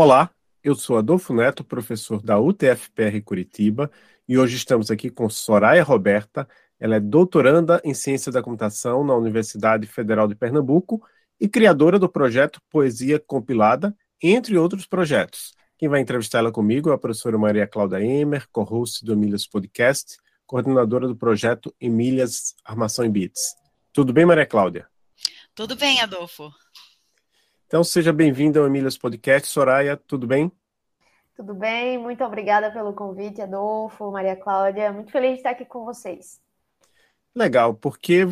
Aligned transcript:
Olá, 0.00 0.30
eu 0.62 0.76
sou 0.76 0.96
Adolfo 0.96 1.34
Neto, 1.34 1.64
professor 1.64 2.22
da 2.22 2.38
UTFPR 2.38 3.20
Curitiba, 3.20 3.90
e 4.28 4.38
hoje 4.38 4.54
estamos 4.54 4.92
aqui 4.92 5.10
com 5.10 5.28
Soraya 5.28 5.82
Roberta. 5.82 6.48
Ela 6.78 6.94
é 6.94 7.00
doutoranda 7.00 7.80
em 7.82 7.92
Ciência 7.92 8.30
da 8.30 8.40
Computação 8.40 9.02
na 9.02 9.16
Universidade 9.16 9.88
Federal 9.88 10.28
de 10.28 10.36
Pernambuco 10.36 11.04
e 11.40 11.48
criadora 11.48 11.98
do 11.98 12.08
projeto 12.08 12.62
Poesia 12.70 13.18
Compilada, 13.18 13.92
entre 14.22 14.56
outros 14.56 14.86
projetos. 14.86 15.52
Quem 15.76 15.88
vai 15.88 16.00
entrevistar 16.00 16.38
ela 16.38 16.52
comigo 16.52 16.90
é 16.90 16.94
a 16.94 16.98
professora 16.98 17.36
Maria 17.36 17.66
Cláudia 17.66 18.00
Emer, 18.00 18.46
co-host 18.52 19.04
do 19.04 19.14
Emílias 19.14 19.48
Podcast, 19.48 20.16
coordenadora 20.46 21.08
do 21.08 21.16
projeto 21.16 21.74
Emílias 21.80 22.54
Armação 22.64 23.04
em 23.04 23.10
Bits. 23.10 23.42
Tudo 23.92 24.12
bem, 24.12 24.24
Maria 24.24 24.46
Cláudia? 24.46 24.86
Tudo 25.56 25.74
bem, 25.74 26.00
Adolfo. 26.00 26.52
Então, 27.68 27.84
seja 27.84 28.14
bem-vindo 28.14 28.58
ao 28.58 28.66
Emílias 28.66 28.96
Podcast. 28.96 29.46
Soraya, 29.46 29.94
tudo 29.94 30.26
bem? 30.26 30.50
Tudo 31.36 31.52
bem, 31.52 31.98
muito 31.98 32.24
obrigada 32.24 32.72
pelo 32.72 32.94
convite, 32.94 33.42
Adolfo, 33.42 34.10
Maria 34.10 34.34
Cláudia. 34.34 34.90
Muito 34.90 35.12
feliz 35.12 35.32
de 35.32 35.36
estar 35.36 35.50
aqui 35.50 35.66
com 35.66 35.84
vocês. 35.84 36.40
Legal, 37.34 37.74
porque 37.74 38.26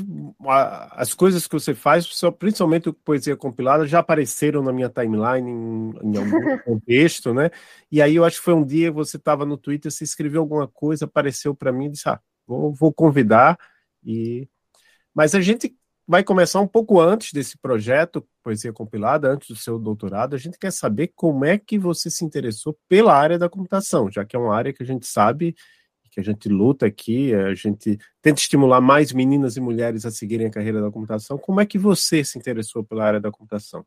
as 0.92 1.12
coisas 1.12 1.47
que 1.47 1.53
você 1.53 1.75
faz, 1.75 2.09
principalmente 2.39 2.91
poesia 2.91 3.37
compilada, 3.37 3.87
já 3.87 3.98
apareceram 3.98 4.62
na 4.62 4.73
minha 4.73 4.89
timeline 4.89 5.51
em, 5.51 5.91
em 6.03 6.17
algum 6.17 6.59
contexto, 6.64 7.34
né? 7.34 7.51
E 7.92 8.01
aí 8.01 8.17
eu 8.17 8.25
acho 8.25 8.39
que 8.39 8.45
foi 8.45 8.55
um 8.55 8.64
dia 8.64 8.91
você 8.91 9.19
estava 9.19 9.45
no 9.45 9.59
Twitter, 9.59 9.92
você 9.92 10.03
escreveu 10.03 10.41
alguma 10.41 10.67
coisa, 10.67 11.05
apareceu 11.05 11.55
para 11.55 11.70
mim 11.70 11.84
e 11.84 11.91
disse: 11.91 12.09
ah, 12.09 12.19
vou, 12.47 12.73
vou 12.73 12.91
convidar. 12.91 13.59
E 14.03 14.48
mas 15.14 15.34
a 15.34 15.42
gente 15.42 15.77
vai 16.07 16.23
começar 16.23 16.61
um 16.61 16.67
pouco 16.67 17.01
antes 17.01 17.33
desse 17.33 17.59
projeto, 17.59 18.27
Poesia 18.43 18.73
Compilada, 18.73 19.29
antes 19.29 19.49
do 19.49 19.57
seu 19.57 19.79
doutorado. 19.79 20.35
A 20.35 20.39
gente 20.39 20.59
quer 20.59 20.71
saber 20.71 21.13
como 21.17 21.45
é 21.45 21.59
que 21.59 21.79
você 21.79 22.09
se 22.09 22.25
interessou 22.25 22.79
pela 22.89 23.15
área 23.15 23.39
da 23.39 23.48
computação, 23.48 24.11
já 24.11 24.25
que 24.25 24.37
é 24.37 24.39
uma 24.39 24.55
área 24.55 24.73
que 24.73 24.83
a 24.83 24.87
gente 24.87 25.07
sabe, 25.07 25.57
que 26.11 26.21
a 26.21 26.23
gente 26.23 26.48
luta 26.48 26.87
aqui, 26.87 27.35
a 27.35 27.55
gente 27.55 27.98
tenta 28.23 28.41
estimular 28.41 28.81
mais 28.81 29.13
meninas 29.13 29.57
e 29.57 29.61
mulheres 29.61 30.07
a 30.07 30.11
seguirem 30.11 30.47
a 30.47 30.51
carreira 30.51 30.81
da 30.81 30.91
computação. 30.91 31.37
Como 31.37 31.61
é 31.61 31.67
que 31.67 31.79
você 31.79 32.25
se 32.25 32.39
interessou 32.39 32.83
pela 32.83 33.05
área 33.05 33.20
da 33.20 33.31
computação? 33.31 33.85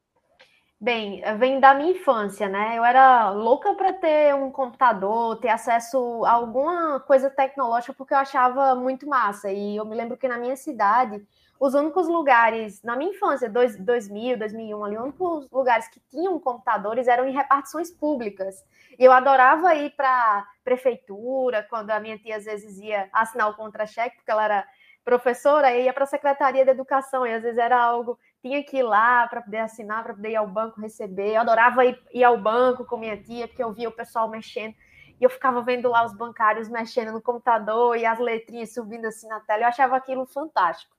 Bem, 0.80 1.22
vem 1.40 1.60
da 1.60 1.74
minha 1.74 1.92
infância, 1.92 2.48
né? 2.48 2.78
Eu 2.78 2.86
era 2.86 3.32
louca 3.32 3.74
para 3.74 3.92
ter 3.94 4.34
um 4.36 4.52
computador, 4.52 5.38
ter 5.38 5.50
acesso 5.50 6.24
a 6.24 6.32
alguma 6.32 7.00
coisa 7.00 7.30
tecnológica, 7.32 7.94
porque 7.94 8.14
eu 8.14 8.20
achava 8.20 8.76
muito 8.76 9.08
massa. 9.08 9.52
E 9.52 9.76
eu 9.76 9.84
me 9.84 9.96
lembro 9.96 10.16
que 10.16 10.28
na 10.28 10.38
minha 10.38 10.56
cidade 10.56 11.22
os 11.60 11.74
únicos 11.74 12.08
lugares, 12.08 12.82
na 12.84 12.96
minha 12.96 13.12
infância, 13.12 13.50
dois, 13.50 13.76
2000, 13.76 14.40
2001, 14.40 14.86
ali, 14.86 14.98
os 14.98 15.04
únicos 15.04 15.52
lugares 15.52 15.90
que 15.90 16.00
tinham 16.10 16.40
computadores 16.40 17.08
eram 17.08 17.28
em 17.28 17.34
repartições 17.34 17.92
públicas. 17.92 18.64
E 18.98 19.04
eu 19.04 19.12
adorava 19.12 19.76
ir 19.76 19.90
para 19.92 20.48
prefeitura, 20.64 21.68
quando 21.70 21.92
a 21.92 22.00
minha 22.00 22.18
tia 22.18 22.38
às 22.38 22.46
vezes 22.46 22.78
ia 22.80 23.10
assinar 23.12 23.50
o 23.50 23.56
contra-cheque, 23.56 24.16
porque 24.16 24.32
ela 24.32 24.46
era 24.46 24.68
professora, 25.04 25.76
e 25.76 25.84
ia 25.84 25.94
para 25.94 26.06
a 26.06 26.08
Secretaria 26.08 26.64
de 26.64 26.72
Educação, 26.72 27.28
e 27.28 27.34
às 27.34 27.44
vezes 27.44 27.58
era 27.58 27.78
algo, 27.78 28.18
tinha 28.42 28.64
que 28.64 28.78
ir 28.78 28.84
lá 28.84 29.28
para 29.28 29.42
poder 29.42 29.60
assinar, 29.60 30.04
para 30.04 30.14
poder 30.14 30.30
ir 30.30 30.36
ao 30.38 30.48
banco 30.48 30.80
receber. 30.80 31.34
Eu 31.34 31.42
adorava 31.42 31.84
ir, 31.84 32.02
ir 32.14 32.24
ao 32.24 32.38
banco 32.38 32.86
com 32.86 32.96
minha 32.96 33.18
tia, 33.22 33.50
porque 33.50 33.64
eu 33.64 33.74
via 33.74 33.90
o 33.90 33.92
pessoal 33.92 34.30
mexendo 34.30 34.76
e 35.20 35.24
eu 35.26 35.30
ficava 35.30 35.62
vendo 35.62 35.90
lá 35.90 36.06
os 36.06 36.14
bancários 36.14 36.70
mexendo 36.70 37.12
no 37.12 37.22
computador 37.22 37.98
e 37.98 38.06
as 38.06 38.18
letrinhas 38.18 38.74
subindo 38.74 39.06
assim 39.06 39.28
na 39.28 39.42
tela. 39.42 39.64
Eu 39.64 39.68
achava 39.68 39.98
aquilo 39.98 40.26
fantástico. 40.26 40.99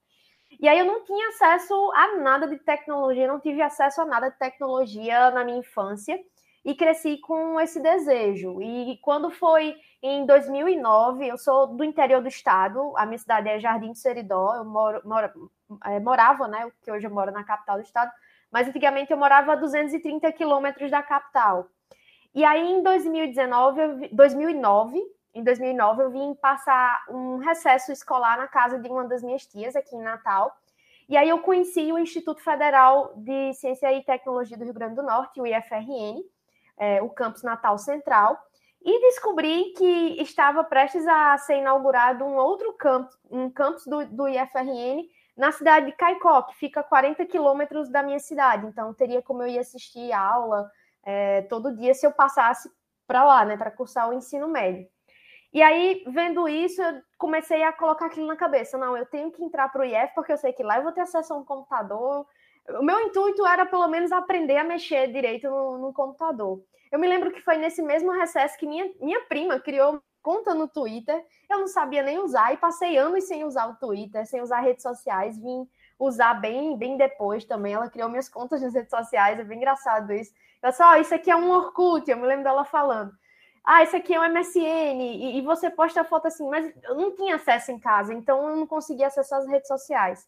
E 0.58 0.68
aí 0.68 0.78
eu 0.78 0.84
não 0.84 1.04
tinha 1.04 1.28
acesso 1.28 1.74
a 1.94 2.16
nada 2.16 2.46
de 2.46 2.58
tecnologia, 2.58 3.28
não 3.28 3.40
tive 3.40 3.62
acesso 3.62 4.00
a 4.00 4.04
nada 4.04 4.30
de 4.30 4.38
tecnologia 4.38 5.30
na 5.30 5.44
minha 5.44 5.58
infância 5.58 6.18
e 6.64 6.74
cresci 6.74 7.18
com 7.18 7.60
esse 7.60 7.80
desejo. 7.80 8.60
E 8.60 8.98
quando 9.02 9.30
foi 9.30 9.76
em 10.02 10.26
2009, 10.26 11.26
eu 11.26 11.38
sou 11.38 11.66
do 11.68 11.84
interior 11.84 12.20
do 12.20 12.28
estado, 12.28 12.92
a 12.96 13.06
minha 13.06 13.18
cidade 13.18 13.48
é 13.48 13.58
Jardim 13.60 13.92
do 13.92 13.98
Seridó, 13.98 14.54
eu 14.56 14.64
moro, 14.64 15.00
moro, 15.04 15.50
é, 15.84 16.00
morava, 16.00 16.48
né, 16.48 16.70
que 16.82 16.90
hoje 16.90 17.06
eu 17.06 17.10
moro 17.10 17.30
na 17.30 17.44
capital 17.44 17.76
do 17.76 17.82
estado, 17.82 18.10
mas 18.50 18.68
antigamente 18.68 19.12
eu 19.12 19.18
morava 19.18 19.52
a 19.52 19.56
230 19.56 20.30
quilômetros 20.32 20.90
da 20.90 21.02
capital. 21.02 21.68
E 22.34 22.44
aí 22.44 22.72
em 22.72 22.82
2019, 22.82 24.08
2009, 24.12 25.00
em 25.34 25.44
2009, 25.44 26.02
eu 26.02 26.10
vim 26.10 26.34
passar 26.34 27.04
um 27.08 27.36
recesso 27.38 27.92
escolar 27.92 28.36
na 28.36 28.48
casa 28.48 28.78
de 28.78 28.88
uma 28.88 29.04
das 29.04 29.22
minhas 29.22 29.46
tias 29.46 29.76
aqui 29.76 29.94
em 29.94 30.02
Natal. 30.02 30.54
E 31.08 31.16
aí 31.16 31.28
eu 31.28 31.38
conheci 31.40 31.92
o 31.92 31.98
Instituto 31.98 32.42
Federal 32.42 33.12
de 33.16 33.52
Ciência 33.54 33.92
e 33.92 34.04
Tecnologia 34.04 34.56
do 34.56 34.64
Rio 34.64 34.74
Grande 34.74 34.94
do 34.94 35.02
Norte, 35.02 35.40
o 35.40 35.46
IFRN, 35.46 36.22
é, 36.76 37.02
o 37.02 37.10
campus 37.10 37.42
Natal 37.42 37.78
Central, 37.78 38.38
e 38.82 39.00
descobri 39.00 39.72
que 39.76 40.22
estava 40.22 40.64
prestes 40.64 41.06
a 41.06 41.36
ser 41.38 41.58
inaugurado 41.58 42.24
um 42.24 42.36
outro 42.36 42.72
campus, 42.74 43.16
um 43.30 43.50
campus 43.50 43.84
do, 43.86 44.06
do 44.06 44.28
IFRN 44.28 45.04
na 45.36 45.52
cidade 45.52 45.86
de 45.86 45.92
Caicó, 45.92 46.42
que 46.42 46.56
fica 46.56 46.80
a 46.80 46.84
40 46.84 47.24
quilômetros 47.26 47.88
da 47.88 48.02
minha 48.02 48.18
cidade. 48.18 48.66
Então, 48.66 48.94
teria 48.94 49.22
como 49.22 49.42
eu 49.42 49.48
ir 49.48 49.58
assistir 49.58 50.12
aula 50.12 50.70
é, 51.04 51.42
todo 51.42 51.74
dia 51.74 51.94
se 51.94 52.06
eu 52.06 52.12
passasse 52.12 52.70
para 53.06 53.24
lá, 53.24 53.44
né, 53.44 53.56
para 53.56 53.70
cursar 53.70 54.08
o 54.08 54.12
ensino 54.12 54.48
médio. 54.48 54.88
E 55.52 55.60
aí, 55.62 56.04
vendo 56.06 56.48
isso, 56.48 56.80
eu 56.80 57.02
comecei 57.18 57.62
a 57.64 57.72
colocar 57.72 58.06
aquilo 58.06 58.26
na 58.26 58.36
cabeça. 58.36 58.78
Não, 58.78 58.96
eu 58.96 59.04
tenho 59.06 59.32
que 59.32 59.42
entrar 59.42 59.68
para 59.68 59.82
o 59.82 59.84
IF, 59.84 60.14
porque 60.14 60.32
eu 60.32 60.38
sei 60.38 60.52
que 60.52 60.62
lá 60.62 60.76
eu 60.76 60.84
vou 60.84 60.92
ter 60.92 61.00
acesso 61.00 61.32
a 61.32 61.36
um 61.36 61.44
computador. 61.44 62.24
O 62.68 62.82
meu 62.84 63.00
intuito 63.00 63.44
era, 63.44 63.66
pelo 63.66 63.88
menos, 63.88 64.12
aprender 64.12 64.56
a 64.56 64.64
mexer 64.64 65.08
direito 65.12 65.50
no, 65.50 65.78
no 65.78 65.92
computador. 65.92 66.62
Eu 66.92 67.00
me 67.00 67.08
lembro 67.08 67.32
que 67.32 67.40
foi 67.40 67.56
nesse 67.56 67.82
mesmo 67.82 68.12
recesso 68.12 68.56
que 68.56 68.66
minha, 68.66 68.92
minha 69.00 69.20
prima 69.22 69.58
criou 69.58 70.00
conta 70.22 70.54
no 70.54 70.68
Twitter. 70.68 71.24
Eu 71.48 71.58
não 71.58 71.66
sabia 71.66 72.02
nem 72.02 72.18
usar 72.18 72.54
e 72.54 72.56
passei 72.56 72.96
anos 72.96 73.24
sem 73.24 73.44
usar 73.44 73.66
o 73.66 73.76
Twitter, 73.76 74.24
sem 74.26 74.40
usar 74.40 74.60
redes 74.60 74.82
sociais. 74.82 75.36
Vim 75.36 75.68
usar 75.98 76.34
bem, 76.34 76.76
bem 76.76 76.96
depois 76.96 77.44
também. 77.44 77.74
Ela 77.74 77.90
criou 77.90 78.08
minhas 78.08 78.28
contas 78.28 78.62
nas 78.62 78.74
redes 78.74 78.90
sociais, 78.90 79.38
é 79.38 79.42
bem 79.42 79.58
engraçado 79.58 80.12
isso. 80.12 80.32
Ela 80.62 80.70
disse, 80.70 80.82
ó, 80.82 80.92
oh, 80.92 80.96
isso 80.96 81.14
aqui 81.14 81.30
é 81.30 81.36
um 81.36 81.50
Orkut, 81.50 82.08
eu 82.08 82.16
me 82.16 82.26
lembro 82.26 82.44
dela 82.44 82.64
falando 82.64 83.12
ah, 83.64 83.82
isso 83.82 83.96
aqui 83.96 84.14
é 84.14 84.20
um 84.20 84.32
MSN, 84.32 85.00
e, 85.00 85.38
e, 85.38 85.42
você 85.42 85.70
posta 85.70 86.00
a 86.00 86.04
foto 86.04 86.26
assim, 86.26 86.48
mas 86.48 86.72
eu 86.82 86.94
não 86.94 87.14
tinha 87.14 87.36
acesso 87.36 87.70
em 87.70 87.78
casa, 87.78 88.12
então 88.14 88.48
eu 88.48 88.56
não 88.56 88.66
conseguia 88.66 89.06
acessar 89.06 89.38
as 89.38 89.46
redes 89.46 89.68
sociais. 89.68 90.26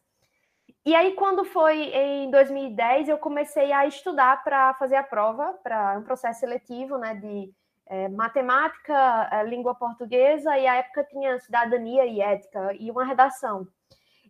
E 0.85 0.95
aí, 0.95 1.15
quando 1.15 1.45
foi 1.45 1.91
em 1.95 2.31
2010, 2.31 3.09
eu 3.09 3.19
comecei 3.19 3.73
a 3.73 3.87
estudar 3.87 4.43
para 4.43 4.75
fazer 4.75 4.97
a 4.97 5.03
prova, 5.03 5.55
para 5.63 5.99
um 5.99 6.03
processo 6.03 6.41
seletivo, 6.41 6.99
né, 6.99 7.15
de 7.15 7.53
é, 7.87 8.09
matemática, 8.09 9.29
é, 9.31 9.45
língua 9.45 9.75
portuguesa, 9.75 10.59
e 10.59 10.67
a 10.67 10.77
época 10.77 11.05
tinha 11.05 11.39
cidadania 11.39 12.05
e 12.07 12.21
ética, 12.21 12.75
e 12.75 12.91
uma 12.91 13.05
redação. 13.05 13.67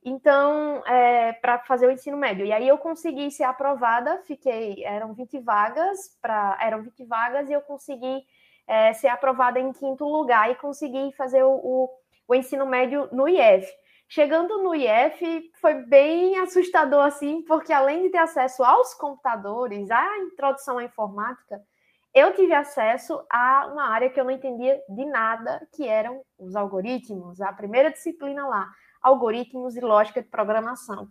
Então, 0.04 0.82
é, 0.86 1.32
para 1.34 1.60
fazer 1.60 1.86
o 1.86 1.92
ensino 1.92 2.16
médio. 2.16 2.44
E 2.44 2.52
aí 2.52 2.68
eu 2.68 2.76
consegui 2.76 3.30
ser 3.30 3.44
aprovada, 3.44 4.18
fiquei, 4.26 4.84
eram 4.84 5.14
20 5.14 5.38
vagas, 5.40 6.18
pra, 6.20 6.58
eram 6.60 6.82
20 6.82 7.04
vagas, 7.04 7.48
e 7.48 7.52
eu 7.52 7.62
consegui 7.62 8.24
é, 8.66 8.92
ser 8.92 9.08
aprovada 9.08 9.58
em 9.58 9.72
quinto 9.72 10.04
lugar 10.04 10.50
e 10.50 10.54
conseguir 10.56 11.12
fazer 11.16 11.42
o, 11.42 11.52
o, 11.52 11.88
o 12.28 12.34
ensino 12.34 12.66
médio 12.66 13.08
no 13.12 13.28
IF. 13.28 13.70
Chegando 14.08 14.62
no 14.62 14.74
IF, 14.74 15.50
foi 15.60 15.74
bem 15.86 16.38
assustador, 16.38 17.04
assim, 17.04 17.42
porque 17.42 17.72
além 17.72 18.02
de 18.02 18.10
ter 18.10 18.18
acesso 18.18 18.62
aos 18.62 18.92
computadores, 18.94 19.90
à 19.90 20.18
introdução 20.18 20.78
à 20.78 20.84
informática, 20.84 21.58
eu 22.14 22.34
tive 22.34 22.52
acesso 22.52 23.24
a 23.30 23.66
uma 23.72 23.88
área 23.88 24.10
que 24.10 24.20
eu 24.20 24.24
não 24.24 24.30
entendia 24.30 24.78
de 24.86 25.04
nada, 25.06 25.66
que 25.74 25.88
eram 25.88 26.22
os 26.38 26.54
algoritmos, 26.54 27.40
a 27.40 27.52
primeira 27.54 27.90
disciplina 27.90 28.46
lá, 28.46 28.68
algoritmos 29.00 29.76
e 29.76 29.80
lógica 29.80 30.22
de 30.22 30.28
programação. 30.28 31.08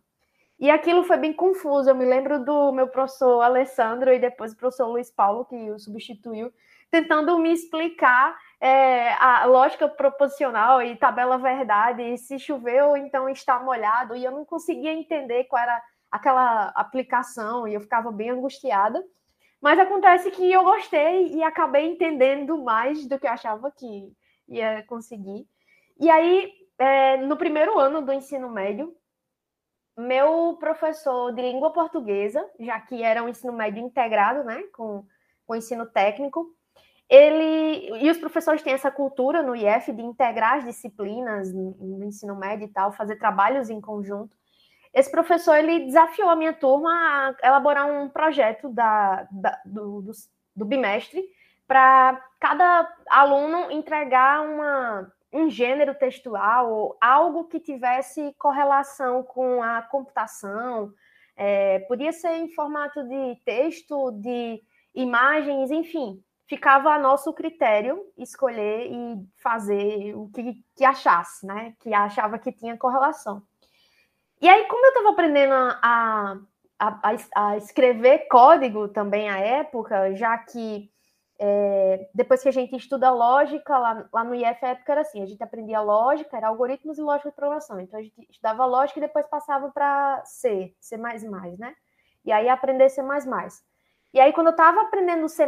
E 0.59 0.69
aquilo 0.69 1.03
foi 1.03 1.17
bem 1.17 1.33
confuso. 1.33 1.89
Eu 1.89 1.95
me 1.95 2.05
lembro 2.05 2.45
do 2.45 2.71
meu 2.71 2.87
professor 2.87 3.41
Alessandro 3.41 4.13
e 4.13 4.19
depois 4.19 4.53
o 4.53 4.57
professor 4.57 4.85
Luiz 4.87 5.09
Paulo, 5.09 5.43
que 5.45 5.71
o 5.71 5.79
substituiu, 5.79 6.53
tentando 6.91 7.39
me 7.39 7.53
explicar 7.53 8.37
é, 8.59 9.13
a 9.13 9.45
lógica 9.45 9.87
proposicional 9.87 10.81
e 10.81 10.97
tabela 10.97 11.37
verdade, 11.37 12.03
e 12.03 12.17
se 12.17 12.37
choveu, 12.37 12.97
então 12.97 13.29
está 13.29 13.59
molhado, 13.59 14.15
e 14.15 14.23
eu 14.23 14.31
não 14.31 14.43
conseguia 14.43 14.91
entender 14.91 15.45
qual 15.45 15.63
era 15.63 15.81
aquela 16.11 16.67
aplicação, 16.75 17.65
e 17.65 17.73
eu 17.73 17.81
ficava 17.81 18.11
bem 18.11 18.29
angustiada. 18.29 19.01
Mas 19.61 19.79
acontece 19.79 20.29
que 20.31 20.51
eu 20.51 20.63
gostei 20.63 21.33
e 21.33 21.43
acabei 21.43 21.85
entendendo 21.87 22.61
mais 22.61 23.07
do 23.07 23.17
que 23.17 23.25
eu 23.25 23.31
achava 23.31 23.71
que 23.71 24.11
ia 24.47 24.83
conseguir. 24.83 25.47
E 25.99 26.09
aí, 26.09 26.51
é, 26.77 27.17
no 27.17 27.37
primeiro 27.37 27.79
ano 27.79 28.01
do 28.01 28.11
ensino 28.11 28.49
médio, 28.49 28.93
meu 29.95 30.57
professor 30.59 31.31
de 31.31 31.41
língua 31.41 31.71
portuguesa, 31.71 32.43
já 32.59 32.79
que 32.79 33.01
era 33.03 33.23
um 33.23 33.29
ensino 33.29 33.53
médio 33.53 33.83
integrado, 33.83 34.43
né, 34.43 34.63
com, 34.73 35.05
com 35.45 35.55
ensino 35.55 35.85
técnico, 35.85 36.53
ele 37.11 38.05
e 38.05 38.09
os 38.09 38.17
professores 38.17 38.63
têm 38.63 38.71
essa 38.71 38.89
cultura 38.89 39.43
no 39.43 39.53
IF 39.53 39.91
de 39.91 40.01
integrar 40.01 40.59
as 40.59 40.63
disciplinas 40.65 41.53
no, 41.53 41.71
no 41.77 42.05
ensino 42.05 42.33
médio 42.37 42.65
e 42.65 42.69
tal, 42.69 42.93
fazer 42.93 43.17
trabalhos 43.17 43.69
em 43.69 43.81
conjunto. 43.81 44.37
Esse 44.93 45.11
professor 45.11 45.57
ele 45.57 45.85
desafiou 45.85 46.29
a 46.29 46.35
minha 46.37 46.53
turma 46.53 46.89
a 46.89 47.47
elaborar 47.47 47.85
um 47.85 48.07
projeto 48.07 48.69
da, 48.69 49.27
da 49.29 49.61
do, 49.65 50.01
do, 50.01 50.11
do 50.55 50.65
bimestre 50.65 51.21
para 51.67 52.23
cada 52.39 52.89
aluno 53.09 53.69
entregar 53.69 54.41
uma 54.41 55.11
um 55.33 55.49
gênero 55.49 55.95
textual 55.95 56.71
ou 56.71 56.97
algo 56.99 57.45
que 57.45 57.59
tivesse 57.59 58.33
correlação 58.37 59.23
com 59.23 59.61
a 59.63 59.81
computação. 59.81 60.93
É, 61.37 61.79
podia 61.87 62.11
ser 62.11 62.35
em 62.35 62.53
formato 62.53 63.01
de 63.03 63.35
texto, 63.45 64.11
de 64.11 64.61
imagens, 64.93 65.71
enfim. 65.71 66.21
Ficava 66.51 66.89
a 66.89 66.99
nosso 66.99 67.31
critério 67.31 68.05
escolher 68.17 68.91
e 68.91 69.25
fazer 69.41 70.13
o 70.17 70.29
que, 70.33 70.61
que 70.75 70.83
achasse, 70.83 71.45
né? 71.45 71.73
Que 71.79 71.93
achava 71.93 72.37
que 72.37 72.51
tinha 72.51 72.75
correlação. 72.75 73.41
E 74.41 74.49
aí, 74.49 74.65
como 74.67 74.85
eu 74.85 74.89
estava 74.89 75.09
aprendendo 75.11 75.53
a, 75.53 76.37
a, 76.77 76.87
a, 76.87 77.51
a 77.51 77.57
escrever 77.57 78.27
código 78.27 78.89
também 78.89 79.29
à 79.29 79.39
época, 79.39 80.13
já 80.13 80.37
que 80.39 80.91
é, 81.39 82.09
depois 82.13 82.43
que 82.43 82.49
a 82.49 82.51
gente 82.51 82.75
estuda 82.75 83.09
lógica, 83.11 83.79
lá, 83.79 84.09
lá 84.11 84.23
no 84.25 84.35
IF, 84.35 84.65
a 84.65 84.71
época 84.71 84.91
era 84.91 85.01
assim, 85.01 85.23
a 85.23 85.25
gente 85.25 85.41
aprendia 85.41 85.79
lógica, 85.79 86.35
era 86.35 86.49
algoritmos 86.49 86.97
e 86.97 87.01
lógica 87.01 87.29
de 87.29 87.35
programação. 87.37 87.79
Então, 87.79 87.97
a 87.97 88.03
gente 88.03 88.27
estudava 88.29 88.65
lógica 88.65 88.99
e 88.99 89.03
depois 89.03 89.25
passava 89.25 89.71
para 89.71 90.21
C, 90.25 90.75
C++, 90.81 90.97
né? 90.97 91.73
E 92.25 92.31
aí 92.33 92.49
aprender 92.49 92.89
C++. 92.89 93.01
E 94.13 94.19
aí, 94.19 94.33
quando 94.33 94.47
eu 94.47 94.51
estava 94.51 94.81
aprendendo 94.81 95.29
C++, 95.29 95.43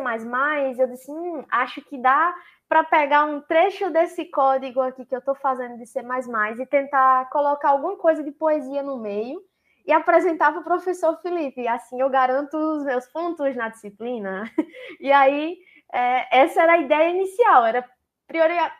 eu 0.78 0.88
disse, 0.88 1.12
hum, 1.12 1.44
acho 1.52 1.82
que 1.82 1.98
dá 1.98 2.34
para 2.68 2.84
pegar 2.84 3.26
um 3.26 3.42
trecho 3.42 3.90
desse 3.92 4.26
código 4.26 4.82
aqui 4.82 5.06
que 5.06 5.14
eu 5.14 5.20
estou 5.20 5.36
fazendo 5.36 5.78
de 5.78 5.86
C++ 5.86 6.00
e 6.02 6.66
tentar 6.66 7.30
colocar 7.30 7.70
alguma 7.70 7.98
coisa 7.98 8.24
de 8.24 8.32
poesia 8.32 8.82
no 8.82 8.98
meio 8.98 9.40
e 9.86 9.92
apresentar 9.92 10.52
para 10.52 10.62
o 10.62 10.64
professor 10.64 11.20
Felipe. 11.22 11.68
Assim 11.68 12.00
eu 12.00 12.10
garanto 12.10 12.56
os 12.56 12.84
meus 12.84 13.06
pontos 13.08 13.56
na 13.56 13.70
disciplina. 13.70 14.50
E 15.00 15.12
aí 15.12 15.58
é, 15.94 16.40
essa 16.40 16.62
era 16.64 16.74
a 16.74 16.78
ideia 16.78 17.10
inicial, 17.10 17.66
era 17.66 17.86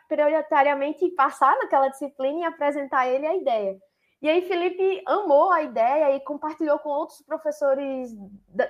prioritariamente 0.08 1.08
passar 1.10 1.54
naquela 1.58 1.88
disciplina 1.88 2.40
e 2.40 2.44
apresentar 2.44 3.06
ele 3.06 3.26
a 3.26 3.36
ideia. 3.36 3.76
E 4.24 4.28
aí 4.30 4.40
Felipe 4.40 5.02
amou 5.04 5.52
a 5.52 5.62
ideia 5.62 6.16
e 6.16 6.20
compartilhou 6.20 6.78
com 6.78 6.88
outros 6.88 7.20
professores, 7.20 8.10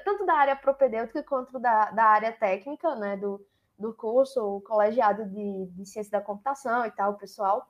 tanto 0.04 0.26
da 0.26 0.34
área 0.34 0.56
propedêutica 0.56 1.22
quanto 1.22 1.60
da, 1.60 1.92
da 1.92 2.06
área 2.06 2.32
técnica, 2.32 2.96
né, 2.96 3.16
do, 3.16 3.40
do 3.78 3.94
curso, 3.94 4.40
o 4.44 4.60
colegiado 4.62 5.24
de, 5.26 5.66
de 5.66 5.86
ciência 5.86 6.10
da 6.10 6.20
computação 6.20 6.84
e 6.84 6.90
tal, 6.90 7.14
pessoal. 7.14 7.68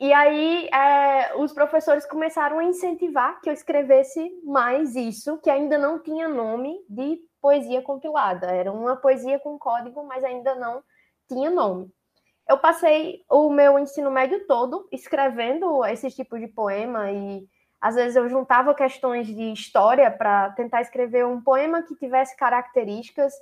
E 0.00 0.12
aí 0.12 0.68
é, 0.74 1.36
os 1.36 1.52
professores 1.52 2.04
começaram 2.04 2.58
a 2.58 2.64
incentivar 2.64 3.40
que 3.40 3.48
eu 3.48 3.54
escrevesse 3.54 4.42
mais 4.42 4.96
isso, 4.96 5.38
que 5.38 5.48
ainda 5.48 5.78
não 5.78 6.02
tinha 6.02 6.28
nome 6.28 6.84
de 6.90 7.20
poesia 7.40 7.80
compilada. 7.80 8.48
Era 8.48 8.72
uma 8.72 8.96
poesia 8.96 9.38
com 9.38 9.56
código, 9.56 10.02
mas 10.02 10.24
ainda 10.24 10.56
não 10.56 10.82
tinha 11.28 11.48
nome. 11.48 11.94
Eu 12.48 12.58
passei 12.58 13.24
o 13.28 13.50
meu 13.50 13.78
ensino 13.78 14.10
médio 14.10 14.46
todo 14.46 14.86
escrevendo 14.92 15.84
esse 15.86 16.10
tipo 16.10 16.38
de 16.38 16.46
poema 16.46 17.10
e 17.10 17.46
às 17.80 17.94
vezes 17.94 18.16
eu 18.16 18.28
juntava 18.28 18.74
questões 18.74 19.26
de 19.26 19.52
história 19.52 20.10
para 20.10 20.50
tentar 20.50 20.80
escrever 20.82 21.26
um 21.26 21.40
poema 21.40 21.82
que 21.82 21.94
tivesse 21.96 22.36
características 22.36 23.32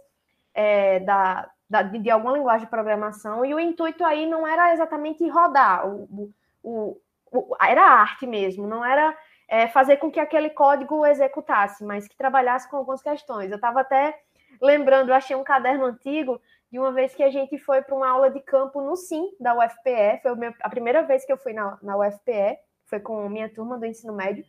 é, 0.55 1.01
da, 1.01 1.51
da, 1.69 1.83
de 1.83 2.11
alguma 2.11 2.37
linguagem 2.37 2.65
de 2.65 2.71
programação 2.71 3.45
e 3.45 3.55
o 3.55 3.61
intuito 3.61 4.05
aí 4.05 4.27
não 4.27 4.47
era 4.47 4.73
exatamente 4.73 5.29
rodar, 5.29 5.89
o, 5.89 6.33
o, 6.63 6.97
o 7.31 7.57
era 7.61 7.83
arte 7.83 8.27
mesmo, 8.27 8.67
não 8.67 8.85
era 8.85 9.17
é, 9.49 9.67
fazer 9.69 9.97
com 9.97 10.11
que 10.11 10.21
aquele 10.21 10.51
código 10.51 11.05
executasse, 11.07 11.85
mas 11.85 12.07
que 12.07 12.17
trabalhasse 12.17 12.69
com 12.71 12.77
algumas 12.77 13.03
questões. 13.03 13.51
Eu 13.51 13.57
estava 13.57 13.81
até 13.81 14.19
lembrando, 14.61 15.09
eu 15.11 15.15
achei 15.15 15.35
um 15.35 15.45
caderno 15.45 15.87
antigo 15.87 16.41
de 16.73 16.79
uma 16.79 16.91
vez 16.91 17.15
que 17.15 17.23
a 17.23 17.31
gente 17.31 17.59
foi 17.59 17.83
para 17.83 17.95
uma 17.95 18.09
aula 18.09 18.31
de 18.31 18.41
campo 18.41 18.81
no 18.81 18.97
SIM 18.97 19.31
da 19.39 19.55
UFPE, 19.55 20.23
foi 20.23 20.33
a 20.63 20.71
primeira 20.71 21.03
vez 21.03 21.23
que 21.23 21.31
eu 21.31 21.37
fui 21.37 21.53
na, 21.53 21.79
na 21.83 21.99
UFPE, 21.99 22.59
foi 22.87 22.99
com 22.99 23.29
minha 23.29 23.53
turma 23.53 23.79
do 23.79 23.85
ensino 23.85 24.15
médio, 24.15 24.43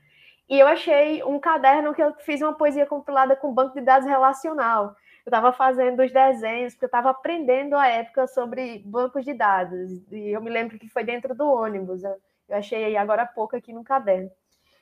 e 0.49 0.57
eu 0.57 0.65
achei 0.65 1.21
um 1.23 1.37
caderno 1.37 1.93
que 1.93 2.01
eu 2.01 2.13
fiz 2.19 2.41
uma 2.41 2.53
poesia 2.53 2.85
compilada 2.85 3.35
com 3.35 3.53
banco 3.53 3.75
de 3.75 3.81
dados 3.81 4.07
relacional. 4.07 4.95
Eu 5.25 5.29
estava 5.29 5.51
fazendo 5.51 6.01
os 6.01 6.13
desenhos, 6.13 6.73
porque 6.73 6.85
eu 6.85 6.87
estava 6.87 7.09
aprendendo 7.09 7.75
à 7.75 7.87
época 7.87 8.25
sobre 8.27 8.79
bancos 8.85 9.25
de 9.25 9.33
dados, 9.33 9.91
e 10.09 10.29
eu 10.29 10.41
me 10.41 10.49
lembro 10.49 10.79
que 10.79 10.87
foi 10.87 11.03
dentro 11.03 11.35
do 11.35 11.45
ônibus, 11.45 12.03
eu, 12.03 12.15
eu 12.47 12.57
achei 12.57 12.95
agora 12.95 13.23
há 13.23 13.27
pouco 13.27 13.55
aqui 13.55 13.73
no 13.73 13.83
caderno. 13.83 14.31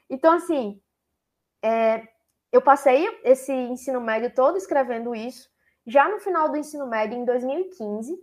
Então, 0.08 0.34
assim, 0.34 0.80
é, 1.64 2.08
eu 2.52 2.62
passei 2.62 3.08
esse 3.24 3.52
ensino 3.52 4.00
médio 4.00 4.32
todo 4.32 4.58
escrevendo 4.58 5.16
isso. 5.16 5.50
Já 5.86 6.08
no 6.10 6.20
final 6.20 6.50
do 6.50 6.58
ensino 6.58 6.88
médio, 6.88 7.18
em 7.18 7.26
2015, 7.26 8.18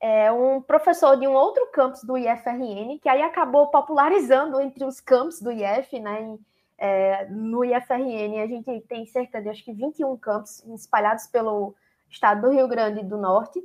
é, 0.00 0.30
um 0.32 0.60
professor 0.60 1.16
de 1.16 1.26
um 1.26 1.32
outro 1.32 1.66
campus 1.72 2.02
do 2.04 2.18
IFRN, 2.18 2.98
que 3.00 3.08
aí 3.08 3.22
acabou 3.22 3.68
popularizando 3.68 4.60
entre 4.60 4.84
os 4.84 5.00
campos 5.00 5.40
do 5.40 5.50
IF, 5.50 5.98
né? 5.98 6.22
Em, 6.22 6.38
é, 6.76 7.26
no 7.30 7.64
IFRN, 7.64 8.42
a 8.42 8.46
gente 8.46 8.80
tem 8.82 9.06
cerca 9.06 9.40
de 9.40 9.48
acho 9.48 9.64
que 9.64 9.72
21 9.72 10.16
campos 10.16 10.62
espalhados 10.74 11.26
pelo 11.28 11.74
estado 12.10 12.42
do 12.42 12.50
Rio 12.50 12.68
Grande 12.68 13.02
do 13.04 13.16
Norte. 13.16 13.62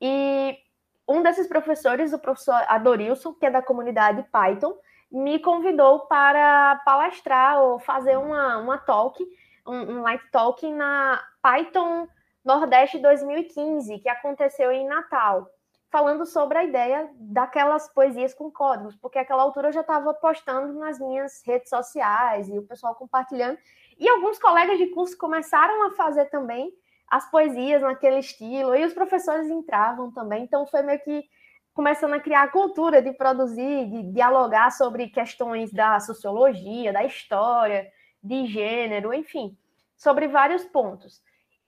E 0.00 0.56
um 1.08 1.22
desses 1.22 1.46
professores, 1.46 2.12
o 2.12 2.18
professor 2.18 2.62
Adorilson, 2.68 3.34
que 3.34 3.46
é 3.46 3.50
da 3.50 3.62
comunidade 3.62 4.24
Python, 4.30 4.74
me 5.10 5.38
convidou 5.38 6.00
para 6.06 6.76
palestrar 6.84 7.60
ou 7.60 7.78
fazer 7.78 8.16
uma, 8.16 8.58
uma 8.58 8.78
talk, 8.78 9.22
um, 9.66 9.76
um 9.76 10.02
light 10.02 10.22
talk 10.30 10.68
na 10.72 11.22
Python 11.42 12.08
Nordeste 12.46 13.00
2015, 13.00 13.98
que 13.98 14.08
aconteceu 14.08 14.70
em 14.70 14.86
Natal, 14.86 15.50
falando 15.90 16.24
sobre 16.24 16.56
a 16.56 16.62
ideia 16.62 17.10
daquelas 17.14 17.92
poesias 17.92 18.32
com 18.32 18.52
códigos, 18.52 18.94
porque 18.94 19.18
aquela 19.18 19.42
altura 19.42 19.68
eu 19.68 19.72
já 19.72 19.80
estava 19.80 20.14
postando 20.14 20.72
nas 20.74 21.00
minhas 21.00 21.42
redes 21.44 21.68
sociais 21.68 22.48
e 22.48 22.56
o 22.56 22.62
pessoal 22.62 22.94
compartilhando, 22.94 23.58
e 23.98 24.08
alguns 24.08 24.38
colegas 24.38 24.78
de 24.78 24.86
curso 24.90 25.18
começaram 25.18 25.88
a 25.88 25.90
fazer 25.96 26.26
também 26.26 26.72
as 27.08 27.28
poesias 27.32 27.82
naquele 27.82 28.20
estilo, 28.20 28.76
e 28.76 28.84
os 28.84 28.94
professores 28.94 29.50
entravam 29.50 30.12
também, 30.12 30.44
então 30.44 30.64
foi 30.68 30.82
meio 30.82 31.00
que 31.00 31.24
começando 31.74 32.12
a 32.14 32.20
criar 32.20 32.44
a 32.44 32.48
cultura 32.48 33.02
de 33.02 33.12
produzir, 33.12 33.90
de 33.90 34.04
dialogar 34.12 34.70
sobre 34.70 35.08
questões 35.08 35.72
da 35.72 35.98
sociologia, 35.98 36.92
da 36.92 37.04
história, 37.04 37.90
de 38.22 38.46
gênero, 38.46 39.12
enfim, 39.12 39.58
sobre 39.96 40.28
vários 40.28 40.64
pontos. 40.64 41.25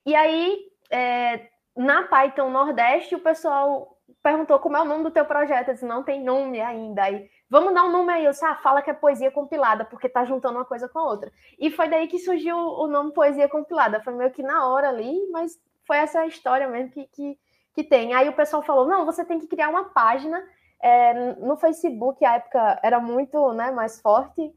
E 0.09 0.15
aí, 0.15 0.59
é, 0.91 1.49
na 1.77 2.05
Python 2.05 2.49
Nordeste, 2.49 3.15
o 3.15 3.21
pessoal 3.21 3.99
perguntou 4.23 4.59
como 4.59 4.77
é 4.77 4.81
o 4.81 4.87
nome 4.87 5.05
do 5.05 5.11
teu 5.11 5.27
projeto. 5.27 5.69
Eu 5.69 5.75
disse, 5.75 5.85
não 5.85 6.03
tem 6.03 6.25
nome 6.25 6.61
ainda. 6.63 7.03
Aí, 7.03 7.29
vamos 7.51 7.75
dar 7.75 7.85
um 7.85 7.93
nome 7.93 8.11
aí. 8.11 8.25
Eu 8.25 8.31
disse, 8.31 8.45
ah, 8.45 8.57
fala 8.57 8.81
que 8.81 8.89
é 8.89 8.95
poesia 8.95 9.31
compilada, 9.31 9.85
porque 9.85 10.09
tá 10.09 10.25
juntando 10.25 10.57
uma 10.57 10.65
coisa 10.65 10.89
com 10.89 10.99
a 10.99 11.05
outra. 11.05 11.31
E 11.59 11.71
foi 11.71 11.89
daí 11.89 12.09
que 12.09 12.19
surgiu 12.19 12.57
o 12.57 12.87
nome 12.87 13.13
Poesia 13.13 13.51
Compilada. 13.51 14.01
Foi 14.01 14.15
meio 14.15 14.31
que 14.31 14.43
na 14.43 14.67
hora 14.67 14.89
ali, 14.89 15.29
mas 15.31 15.61
foi 15.87 15.99
essa 15.99 16.25
história 16.25 16.67
mesmo 16.67 16.91
que, 16.91 17.07
que 17.09 17.39
que 17.75 17.85
tem. 17.85 18.13
Aí 18.13 18.29
o 18.29 18.35
pessoal 18.35 18.63
falou: 18.63 18.89
não, 18.89 19.07
você 19.07 19.25
tem 19.25 19.39
que 19.39 19.47
criar 19.47 19.69
uma 19.69 19.85
página 19.91 20.43
é, 20.83 21.35
no 21.35 21.57
Facebook, 21.57 22.25
a 22.25 22.35
época 22.35 22.81
era 22.83 22.99
muito 22.99 23.53
né, 23.53 23.71
mais 23.71 24.01
forte, 24.01 24.53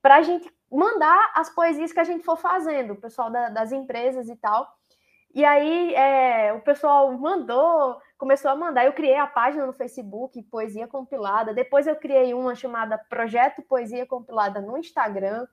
para 0.00 0.16
a 0.16 0.22
gente 0.22 0.50
mandar 0.70 1.32
as 1.34 1.50
poesias 1.50 1.92
que 1.92 2.00
a 2.00 2.04
gente 2.04 2.24
for 2.24 2.38
fazendo, 2.38 2.94
o 2.94 3.00
pessoal 3.00 3.30
da, 3.30 3.50
das 3.50 3.72
empresas 3.72 4.28
e 4.28 4.36
tal. 4.36 4.66
E 5.34 5.44
aí 5.44 5.94
é, 5.94 6.52
o 6.52 6.60
pessoal 6.60 7.10
mandou, 7.12 7.98
começou 8.18 8.50
a 8.50 8.56
mandar. 8.56 8.84
Eu 8.84 8.92
criei 8.92 9.16
a 9.16 9.26
página 9.26 9.64
no 9.64 9.72
Facebook, 9.72 10.42
Poesia 10.44 10.86
Compilada. 10.86 11.54
Depois 11.54 11.86
eu 11.86 11.96
criei 11.96 12.34
uma 12.34 12.54
chamada 12.54 12.98
Projeto 13.08 13.62
Poesia 13.62 14.06
Compilada 14.06 14.60
no 14.60 14.76
Instagram 14.76 15.46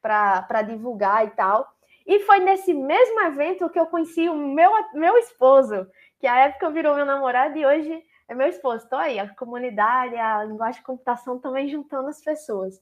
para 0.00 0.62
divulgar 0.62 1.26
e 1.26 1.30
tal. 1.30 1.66
E 2.06 2.20
foi 2.20 2.38
nesse 2.38 2.72
mesmo 2.72 3.20
evento 3.22 3.68
que 3.68 3.78
eu 3.78 3.86
conheci 3.86 4.28
o 4.28 4.34
meu, 4.34 4.70
meu 4.94 5.18
esposo 5.18 5.86
que 6.18 6.26
a 6.26 6.38
época 6.46 6.70
virou 6.70 6.94
meu 6.94 7.04
namorado 7.04 7.58
e 7.58 7.66
hoje 7.66 8.02
é 8.28 8.34
meu 8.34 8.48
esposo. 8.48 8.84
Estou 8.84 8.98
aí, 8.98 9.18
a 9.18 9.34
comunidade, 9.34 10.16
a 10.16 10.44
linguagem 10.44 10.80
de 10.80 10.86
computação 10.86 11.38
também 11.38 11.68
juntando 11.68 12.08
as 12.08 12.22
pessoas. 12.22 12.80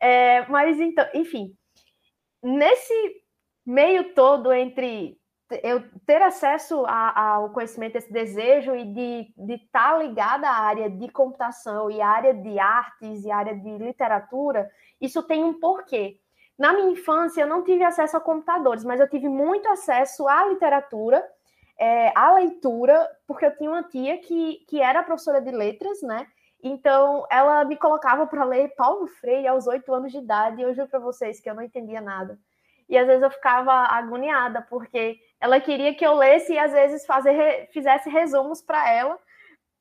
É, 0.00 0.46
mas 0.48 0.78
então, 0.80 1.06
enfim, 1.14 1.56
nesse 2.42 3.22
meio 3.64 4.14
todo 4.14 4.52
entre 4.52 5.18
eu 5.62 5.82
ter 6.06 6.20
acesso 6.20 6.84
ao 6.86 7.50
conhecimento, 7.50 7.96
esse 7.96 8.12
desejo 8.12 8.74
e 8.74 8.84
de 8.84 9.54
estar 9.54 9.92
tá 9.92 9.98
ligada 9.98 10.48
à 10.48 10.60
área 10.60 10.90
de 10.90 11.08
computação 11.08 11.90
e 11.90 12.00
à 12.00 12.08
área 12.08 12.34
de 12.34 12.58
artes 12.58 13.24
e 13.24 13.30
à 13.30 13.36
área 13.36 13.56
de 13.56 13.78
literatura, 13.78 14.70
isso 15.00 15.22
tem 15.22 15.42
um 15.42 15.58
porquê. 15.58 16.18
Na 16.58 16.72
minha 16.72 16.90
infância, 16.90 17.42
eu 17.42 17.46
não 17.46 17.62
tive 17.62 17.84
acesso 17.84 18.16
a 18.16 18.20
computadores, 18.20 18.84
mas 18.84 19.00
eu 19.00 19.08
tive 19.08 19.28
muito 19.28 19.68
acesso 19.68 20.26
à 20.28 20.46
literatura, 20.46 21.24
é, 21.78 22.12
à 22.16 22.34
leitura, 22.34 23.08
porque 23.26 23.46
eu 23.46 23.56
tinha 23.56 23.70
uma 23.70 23.84
tia 23.84 24.18
que, 24.18 24.64
que 24.68 24.80
era 24.80 25.04
professora 25.04 25.40
de 25.40 25.52
letras, 25.52 26.02
né? 26.02 26.26
Então, 26.60 27.24
ela 27.30 27.64
me 27.64 27.76
colocava 27.76 28.26
para 28.26 28.44
ler 28.44 28.74
Paulo 28.76 29.06
Freire 29.06 29.46
aos 29.46 29.68
oito 29.68 29.94
anos 29.94 30.10
de 30.10 30.18
idade, 30.18 30.60
e 30.60 30.64
eu 30.64 30.74
juro 30.74 30.88
para 30.88 30.98
vocês 30.98 31.40
que 31.40 31.48
eu 31.48 31.54
não 31.54 31.62
entendia 31.62 32.00
nada. 32.00 32.36
E 32.88 32.98
às 32.98 33.06
vezes 33.06 33.22
eu 33.22 33.30
ficava 33.30 33.72
agoniada, 33.72 34.62
porque 34.62 35.20
ela 35.40 35.60
queria 35.60 35.94
que 35.94 36.04
eu 36.04 36.14
lesse 36.14 36.52
e 36.52 36.58
às 36.58 36.72
vezes 36.72 37.06
fazer, 37.06 37.68
fizesse 37.72 38.10
resumos 38.10 38.60
para 38.60 38.90
ela, 38.92 39.18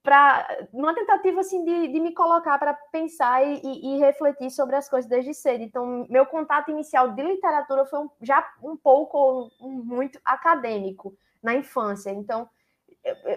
para 0.04 0.68
numa 0.72 0.94
tentativa 0.94 1.42
assim 1.42 1.66
de, 1.66 1.88
de 1.90 2.00
me 2.00 2.14
colocar 2.14 2.58
para 2.58 2.74
pensar 2.92 3.46
e, 3.46 3.60
e, 3.64 3.98
refletir 3.98 4.50
sobre 4.52 4.76
as 4.76 4.88
coisas 4.88 5.10
desde 5.10 5.34
cedo. 5.34 5.64
Então, 5.64 6.08
meu 6.10 6.26
contato 6.26 6.72
inicial 6.72 7.12
de 7.12 7.22
literatura 7.22 7.86
foi 7.86 8.00
um, 8.00 8.10
já 8.22 8.48
um 8.64 8.78
pouco, 8.78 9.52
um, 9.60 9.70
muito 9.70 10.20
acadêmico 10.24 11.14
na 11.44 11.56
infância. 11.56 12.12
Então, 12.12 12.48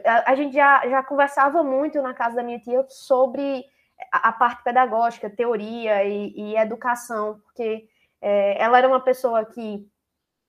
a, 0.04 0.30
a, 0.30 0.34
gente 0.36 0.54
já, 0.54 0.86
já 0.88 1.02
conversava 1.02 1.62
muito 1.64 2.00
na 2.02 2.14
casa 2.14 2.36
da 2.36 2.42
minha 2.42 2.60
tia 2.60 2.84
sobre 2.88 3.64
a, 4.12 4.28
a 4.28 4.32
parte 4.32 4.62
pedagógica, 4.62 5.28
teoria 5.28 6.04
e, 6.04 6.32
e 6.36 6.56
educação, 6.56 7.40
porque 7.44 7.88
é, 8.20 8.62
ela 8.62 8.78
era 8.78 8.86
uma 8.86 9.00
pessoa 9.00 9.44
que, 9.44 9.89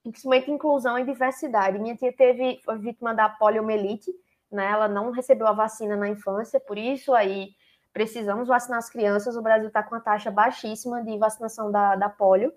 principalmente 0.03 0.51
inclusão 0.51 0.97
e 0.97 1.05
diversidade. 1.05 1.79
Minha 1.79 1.95
tia 1.95 2.11
teve, 2.11 2.59
foi 2.63 2.77
vítima 2.77 3.13
da 3.13 3.29
poliomielite, 3.29 4.11
né? 4.51 4.69
Ela 4.71 4.87
não 4.87 5.11
recebeu 5.11 5.47
a 5.47 5.53
vacina 5.53 5.95
na 5.95 6.09
infância, 6.09 6.59
por 6.59 6.77
isso 6.77 7.13
aí 7.13 7.49
precisamos 7.93 8.47
vacinar 8.47 8.79
as 8.79 8.89
crianças. 8.89 9.35
O 9.35 9.41
Brasil 9.41 9.67
está 9.67 9.83
com 9.83 9.95
uma 9.95 10.01
taxa 10.01 10.31
baixíssima 10.31 11.03
de 11.03 11.17
vacinação 11.17 11.71
da, 11.71 11.95
da 11.95 12.09
polio. 12.09 12.51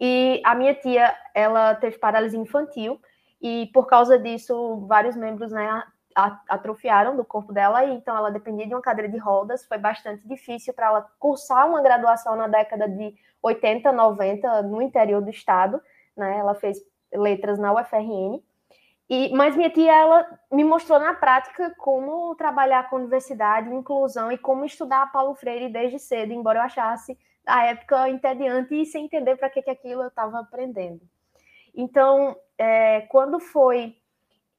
E 0.00 0.42
a 0.44 0.54
minha 0.54 0.74
tia, 0.74 1.14
ela 1.34 1.74
teve 1.74 1.98
paralisia 1.98 2.38
infantil, 2.38 3.00
e 3.40 3.70
por 3.72 3.86
causa 3.86 4.18
disso, 4.18 4.84
vários 4.86 5.16
membros 5.16 5.52
né, 5.52 5.84
atrofiaram 6.48 7.16
do 7.16 7.24
corpo 7.24 7.52
dela, 7.52 7.84
e 7.84 7.94
então 7.94 8.16
ela 8.16 8.30
dependia 8.30 8.66
de 8.66 8.74
uma 8.74 8.80
cadeira 8.80 9.10
de 9.10 9.18
rodas. 9.18 9.66
Foi 9.66 9.78
bastante 9.78 10.26
difícil 10.26 10.74
para 10.74 10.86
ela 10.86 11.10
cursar 11.18 11.68
uma 11.68 11.82
graduação 11.82 12.36
na 12.36 12.48
década 12.48 12.88
de 12.88 13.14
80, 13.42 13.92
90 13.92 14.62
no 14.62 14.80
interior 14.80 15.20
do 15.20 15.30
estado, 15.30 15.80
né? 16.16 16.38
Ela 16.38 16.54
fez 16.54 16.78
letras 17.12 17.58
na 17.58 17.72
UFRN. 17.72 18.42
E, 19.08 19.34
mas 19.34 19.54
minha 19.54 19.68
tia 19.68 19.92
ela 19.92 20.26
me 20.50 20.64
mostrou 20.64 20.98
na 20.98 21.12
prática 21.12 21.74
como 21.76 22.34
trabalhar 22.36 22.88
com 22.88 23.02
diversidade, 23.02 23.68
inclusão 23.68 24.32
e 24.32 24.38
como 24.38 24.64
estudar 24.64 25.12
Paulo 25.12 25.34
Freire 25.34 25.68
desde 25.68 25.98
cedo, 25.98 26.32
embora 26.32 26.60
eu 26.60 26.62
achasse 26.64 27.18
a 27.46 27.66
época 27.66 28.08
entediante 28.08 28.74
e 28.74 28.86
sem 28.86 29.04
entender 29.04 29.36
para 29.36 29.50
que, 29.50 29.60
que 29.60 29.70
aquilo 29.70 30.02
eu 30.02 30.08
estava 30.08 30.40
aprendendo. 30.40 31.02
Então, 31.74 32.34
é, 32.56 33.02
quando 33.02 33.38
foi 33.38 33.94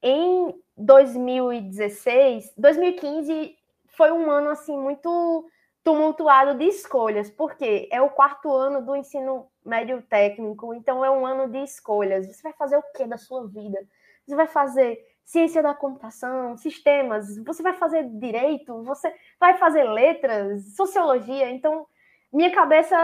em 0.04 0.54
2016, 0.78 2.54
2015 2.56 3.56
foi 3.88 4.12
um 4.12 4.30
ano 4.30 4.50
assim 4.50 4.78
muito 4.78 5.50
tumultuado 5.86 6.58
de 6.58 6.66
escolhas, 6.66 7.30
porque 7.30 7.88
é 7.92 8.02
o 8.02 8.10
quarto 8.10 8.52
ano 8.52 8.84
do 8.84 8.96
ensino 8.96 9.48
médio 9.64 10.02
técnico, 10.02 10.74
então 10.74 11.06
é 11.06 11.12
um 11.12 11.24
ano 11.28 11.48
de 11.48 11.60
escolhas. 11.60 12.26
Você 12.26 12.42
vai 12.42 12.54
fazer 12.54 12.76
o 12.76 12.84
que 12.96 13.06
da 13.06 13.18
sua 13.18 13.48
vida? 13.48 13.78
Você 14.26 14.36
vai 14.36 14.48
fazer 14.48 15.00
ciência 15.24 15.62
da 15.62 15.76
computação, 15.76 16.58
sistemas, 16.58 17.38
você 17.46 17.62
vai 17.62 17.74
fazer 17.74 18.04
direito, 18.20 18.84
você 18.84 19.14
vai 19.40 19.58
fazer 19.60 19.84
letras, 19.84 20.76
sociologia. 20.76 21.52
Então, 21.52 21.86
minha 22.34 22.52
cabeça 22.52 22.98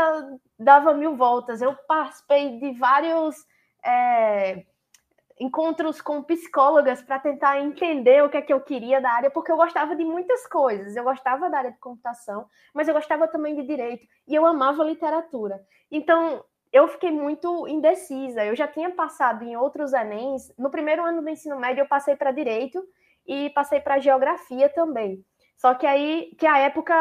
dava 0.57 0.91
mil 0.95 1.15
voltas. 1.15 1.61
Eu 1.61 1.75
participei 1.88 2.57
de 2.59 2.73
vários 2.79 3.35
é, 3.85 4.65
encontros 5.41 6.00
com 6.00 6.21
psicólogas 6.21 7.01
para 7.01 7.17
tentar 7.17 7.60
entender 7.60 8.24
o 8.24 8.29
que 8.29 8.38
é 8.38 8.41
que 8.43 8.53
eu 8.53 8.62
queria 8.62 9.01
da 9.01 9.12
área, 9.12 9.31
porque 9.31 9.51
eu 9.51 9.57
gostava 9.57 9.95
de 9.95 10.05
muitas 10.05 10.45
coisas. 10.45 10.95
Eu 10.95 11.03
gostava 11.03 11.50
da 11.50 11.57
área 11.57 11.71
de 11.71 11.79
computação, 11.79 12.45
mas 12.71 12.88
eu 12.88 12.93
gostava 12.93 13.27
também 13.27 13.55
de 13.55 13.63
direito 13.63 14.05
e 14.27 14.36
eu 14.36 14.45
amava 14.45 14.83
literatura. 14.83 15.60
Então, 15.89 16.45
eu 16.71 16.88
fiquei 16.88 17.10
muito 17.10 17.67
indecisa. 17.67 18.45
Eu 18.45 18.55
já 18.55 18.67
tinha 18.67 18.91
passado 18.91 19.43
em 19.43 19.57
outros 19.57 19.93
ENEMs. 19.93 20.53
No 20.60 20.69
primeiro 20.69 21.03
ano 21.03 21.24
do 21.24 21.29
ensino 21.29 21.60
médio, 21.60 21.81
eu 21.81 21.88
passei 21.88 22.15
para 22.15 22.31
direito 22.31 22.79
e 23.25 23.50
passei 23.50 23.79
para 23.79 24.00
geografia 24.00 24.69
também. 24.69 25.25
Só 25.57 25.74
que 25.74 25.88
aí, 25.88 26.36
que 26.38 26.45
a 26.45 26.60
época, 26.60 26.93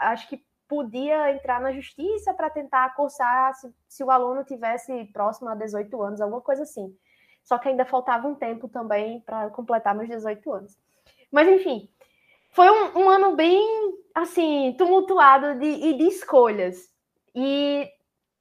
acho 0.00 0.30
que 0.30 0.42
podia 0.66 1.30
entrar 1.30 1.60
na 1.60 1.72
justiça 1.72 2.32
para 2.32 2.48
tentar 2.48 2.94
cursar 2.94 3.54
se, 3.54 3.70
se 3.86 4.02
o 4.02 4.10
aluno 4.10 4.44
tivesse 4.44 5.04
próximo 5.12 5.50
a 5.50 5.54
18 5.54 6.02
anos, 6.02 6.20
alguma 6.22 6.40
coisa 6.40 6.62
assim 6.62 6.96
só 7.44 7.58
que 7.58 7.68
ainda 7.68 7.84
faltava 7.84 8.26
um 8.28 8.34
tempo 8.34 8.68
também 8.68 9.20
para 9.20 9.50
completar 9.50 9.94
meus 9.94 10.08
18 10.08 10.52
anos. 10.52 10.78
Mas, 11.30 11.48
enfim, 11.48 11.88
foi 12.50 12.70
um, 12.70 13.00
um 13.00 13.08
ano 13.08 13.34
bem, 13.34 13.98
assim, 14.14 14.74
tumultuado 14.76 15.58
de, 15.58 15.66
e 15.66 15.94
de 15.94 16.04
escolhas. 16.04 16.92
E 17.34 17.90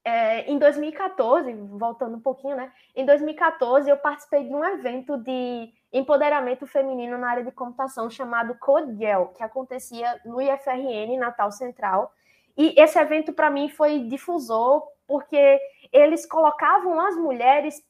é, 0.04 0.52
em 0.52 0.58
2014, 0.58 1.54
voltando 1.54 2.18
um 2.18 2.22
pouquinho, 2.22 2.56
né? 2.56 2.72
Em 2.96 3.06
2014, 3.06 3.90
eu 3.90 3.98
participei 3.98 4.44
de 4.44 4.54
um 4.54 4.64
evento 4.64 5.18
de 5.18 5.72
empoderamento 5.94 6.66
feminino 6.66 7.18
na 7.18 7.30
área 7.30 7.44
de 7.44 7.52
computação 7.52 8.10
chamado 8.10 8.58
CodeGel, 8.60 9.34
que 9.36 9.44
acontecia 9.44 10.20
no 10.26 10.42
IFRN, 10.42 11.18
Natal 11.18 11.52
Central. 11.52 12.12
E 12.58 12.74
esse 12.78 13.00
evento, 13.00 13.32
para 13.32 13.50
mim, 13.50 13.70
foi 13.70 14.00
difusor, 14.02 14.84
porque 15.08 15.60
eles 15.92 16.26
colocavam 16.26 17.00
as 17.00 17.16
mulheres 17.16 17.84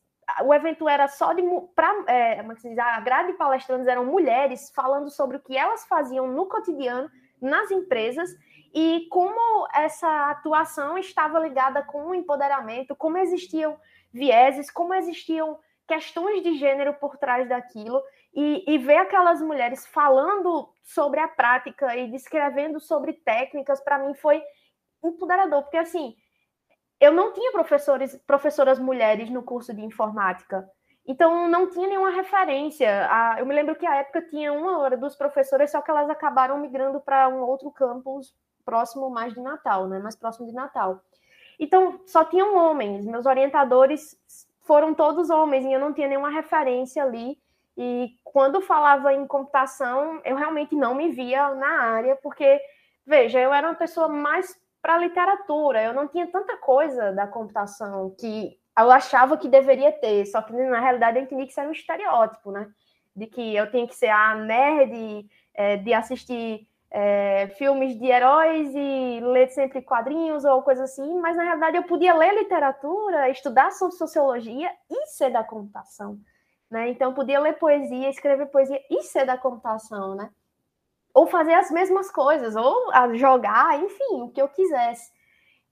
o 0.44 0.54
evento 0.54 0.88
era 0.88 1.08
só 1.08 1.34
de 1.34 1.44
para 1.75 2.04
é, 2.08 2.38
é 2.40 2.82
a 2.82 3.00
grade 3.00 3.32
de 3.32 3.38
palestrantes 3.38 3.88
eram 3.88 4.06
mulheres 4.06 4.72
falando 4.74 5.10
sobre 5.10 5.38
o 5.38 5.40
que 5.40 5.58
elas 5.58 5.86
faziam 5.86 6.28
no 6.28 6.46
cotidiano 6.46 7.10
nas 7.42 7.72
empresas 7.72 8.30
e 8.74 9.08
como 9.10 9.68
essa 9.74 10.30
atuação 10.30 10.98
estava 10.98 11.40
ligada 11.40 11.84
com 11.84 12.08
o 12.08 12.16
empoderamento, 12.16 12.96
como 12.96 13.18
existiam 13.18 13.78
vieses, 14.13 14.72
como 14.72 14.94
existiam 14.94 15.60
questões 15.88 16.42
de 16.42 16.58
gênero 16.58 16.94
por 16.94 17.18
trás 17.18 17.50
daquilo 17.50 18.01
e, 18.34 18.63
e 18.66 18.78
ver 18.78 18.98
aquelas 18.98 19.42
mulheres 19.42 19.86
falando 19.88 20.70
sobre 20.84 21.20
a 21.20 21.28
prática 21.28 21.96
e 21.98 22.10
descrevendo 22.10 22.80
sobre 22.80 23.13
técnicas 23.13 23.82
para 23.82 24.00
mim 24.00 24.13
foi 24.13 24.42
empoderador, 25.04 25.63
porque 25.63 25.78
assim 25.78 26.16
eu 27.01 27.12
não 27.12 27.34
tinha 27.34 27.51
professores, 27.51 28.15
professoras 28.27 28.77
mulheres 28.77 29.27
no 29.31 29.41
curso 29.41 29.74
de 29.74 29.81
informática. 29.81 30.70
Então, 31.03 31.50
não 31.50 31.67
tinha 31.67 31.88
nenhuma 31.88 32.12
referência. 32.12 33.10
eu 33.39 33.46
me 33.48 33.55
lembro 33.55 33.75
que 33.75 33.88
a 33.88 33.96
época 33.96 34.22
tinha 34.22 34.53
uma 34.53 34.77
hora 34.77 34.96
dos 34.96 35.15
professores, 35.15 35.72
só 35.72 35.81
que 35.81 35.89
elas 35.89 36.08
acabaram 36.12 36.60
migrando 36.60 37.01
para 37.01 37.27
um 37.27 37.41
outro 37.41 37.72
campus 37.72 38.36
próximo 38.63 39.10
mais 39.10 39.34
de 39.34 39.41
Natal, 39.41 39.88
né? 39.88 39.98
Mais 39.98 40.15
próximo 40.15 40.46
de 40.46 40.53
Natal. 40.53 41.01
Então, 41.60 42.00
só 42.05 42.24
tinham 42.24 42.55
homens. 42.55 43.03
Meus 43.03 43.25
orientadores 43.25 44.15
foram 44.62 44.93
todos 44.93 45.31
homens 45.31 45.65
e 45.65 45.74
eu 45.74 45.79
não 45.79 45.91
tinha 45.91 46.08
nenhuma 46.08 46.29
referência 46.29 47.03
ali. 47.03 47.36
E 47.75 48.12
quando 48.24 48.62
falava 48.62 49.12
em 49.12 49.25
computação, 49.25 50.22
eu 50.24 50.36
realmente 50.36 50.75
não 50.75 50.93
me 50.93 51.10
via 51.10 51.50
na 51.55 51.81
área, 51.81 52.15
porque, 52.17 52.62
veja, 53.03 53.39
eu 53.39 53.51
era 53.51 53.67
uma 53.67 53.75
pessoa 53.75 54.08
mais 54.08 54.61
para 54.82 54.98
literatura. 54.98 55.84
Eu 55.84 55.94
não 55.94 56.08
tinha 56.08 56.28
tanta 56.28 56.58
coisa 56.58 57.12
da 57.12 57.28
computação 57.28 58.16
que 58.20 58.58
eu 58.78 58.92
achava 58.92 59.38
que 59.38 59.48
deveria 59.48 59.92
ter, 59.92 60.26
só 60.26 60.42
que 60.42 60.54
na 60.54 60.80
realidade 60.80 61.18
eu 61.18 61.24
entendi 61.24 61.46
que 61.46 61.52
isso 61.52 61.60
era 61.60 61.70
um 61.70 61.74
estereótipo, 61.74 62.52
né? 62.52 62.70
De 63.16 63.28
que 63.28 63.56
eu 63.56 63.70
tinha 63.70 63.88
que 63.88 63.96
ser 63.96 64.10
a 64.10 64.36
nerd 64.36 65.28
é, 65.54 65.78
de 65.78 65.94
assistir 65.94 66.68
é, 66.90 67.48
filmes 67.58 67.98
de 67.98 68.06
heróis 68.06 68.70
e 68.74 69.20
ler 69.22 69.50
sempre 69.50 69.82
quadrinhos 69.82 70.44
ou 70.44 70.62
coisa 70.62 70.84
assim, 70.84 71.20
mas 71.20 71.38
na 71.38 71.44
realidade 71.44 71.78
eu 71.78 71.84
podia 71.84 72.14
ler 72.16 72.34
literatura, 72.34 73.30
estudar 73.30 73.72
sobre 73.72 73.96
sociologia 73.96 74.70
e 74.90 75.08
ser 75.08 75.32
da 75.32 75.44
computação, 75.44 76.20
né? 76.70 76.90
Então 76.90 77.12
eu 77.12 77.16
podia 77.16 77.40
ler 77.40 77.54
poesia, 77.54 78.10
escrever 78.10 78.48
poesia 78.48 78.82
e 78.90 79.04
ser 79.04 79.26
da 79.26 79.38
computação, 79.38 80.16
né? 80.16 80.30
Ou 81.13 81.27
fazer 81.27 81.53
as 81.53 81.70
mesmas 81.72 82.12
coisas, 82.12 82.56
ou 82.56 82.91
jogar, 83.13 83.82
enfim, 83.82 84.22
o 84.22 84.30
que 84.30 84.41
eu 84.41 84.48
quisesse. 84.48 85.12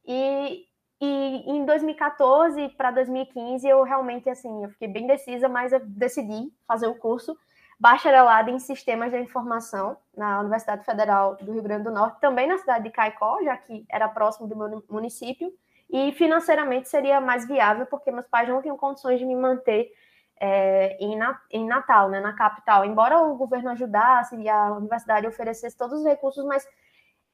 E, 0.06 0.66
e 1.02 1.44
em 1.52 1.66
2014 1.66 2.70
para 2.70 2.92
2015 2.92 3.68
eu 3.68 3.84
realmente 3.84 4.30
assim, 4.30 4.64
eu 4.64 4.70
fiquei 4.70 4.88
bem 4.88 5.08
decisa, 5.08 5.48
mas 5.48 5.72
eu 5.72 5.80
decidi 5.86 6.52
fazer 6.68 6.88
o 6.88 6.96
curso 6.96 7.38
bacharelado 7.80 8.50
em 8.50 8.60
Sistemas 8.60 9.12
da 9.12 9.20
Informação 9.20 9.96
na 10.16 10.42
Universidade 10.42 10.84
Federal 10.84 11.36
do 11.38 11.54
Rio 11.54 11.64
Grande 11.64 11.86
do 11.86 11.92
Norte, 11.92 12.20
também 12.20 12.46
na 12.46 12.58
cidade 12.58 12.84
de 12.84 12.92
Caicó, 12.92 13.42
já 13.42 13.56
que 13.56 13.86
era 13.90 14.10
próximo 14.10 14.48
do 14.48 14.56
meu 14.56 14.84
município, 14.90 15.54
e 15.90 16.12
financeiramente 16.12 16.90
seria 16.90 17.22
mais 17.22 17.48
viável 17.48 17.86
porque 17.86 18.12
meus 18.12 18.28
pais 18.28 18.50
não 18.50 18.62
tinham 18.62 18.78
condições 18.78 19.18
de 19.18 19.26
me 19.26 19.36
manter 19.36 19.92
é, 20.40 20.98
em, 21.00 21.20
em 21.52 21.68
Natal, 21.68 22.10
né, 22.10 22.20
na 22.20 22.34
capital. 22.34 22.86
Embora 22.86 23.20
o 23.20 23.36
governo 23.36 23.70
ajudasse 23.72 24.36
e 24.38 24.48
a 24.48 24.72
universidade 24.74 25.28
oferecesse 25.28 25.78
todos 25.78 26.00
os 26.00 26.06
recursos, 26.06 26.46
mas 26.46 26.66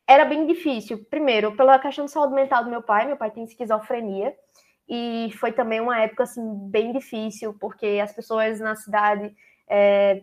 era 0.07 0.25
bem 0.25 0.45
difícil. 0.45 1.05
Primeiro, 1.09 1.55
pela 1.55 1.79
questão 1.79 2.05
de 2.05 2.12
saúde 2.12 2.33
mental 2.33 2.63
do 2.63 2.69
meu 2.69 2.81
pai, 2.81 3.05
meu 3.05 3.17
pai 3.17 3.31
tem 3.31 3.43
esquizofrenia, 3.43 4.35
e 4.88 5.31
foi 5.39 5.51
também 5.51 5.79
uma 5.79 6.00
época 6.00 6.24
assim 6.24 6.69
bem 6.69 6.91
difícil, 6.91 7.55
porque 7.59 8.00
as 8.03 8.13
pessoas 8.13 8.59
na 8.59 8.75
cidade 8.75 9.35
é, 9.67 10.21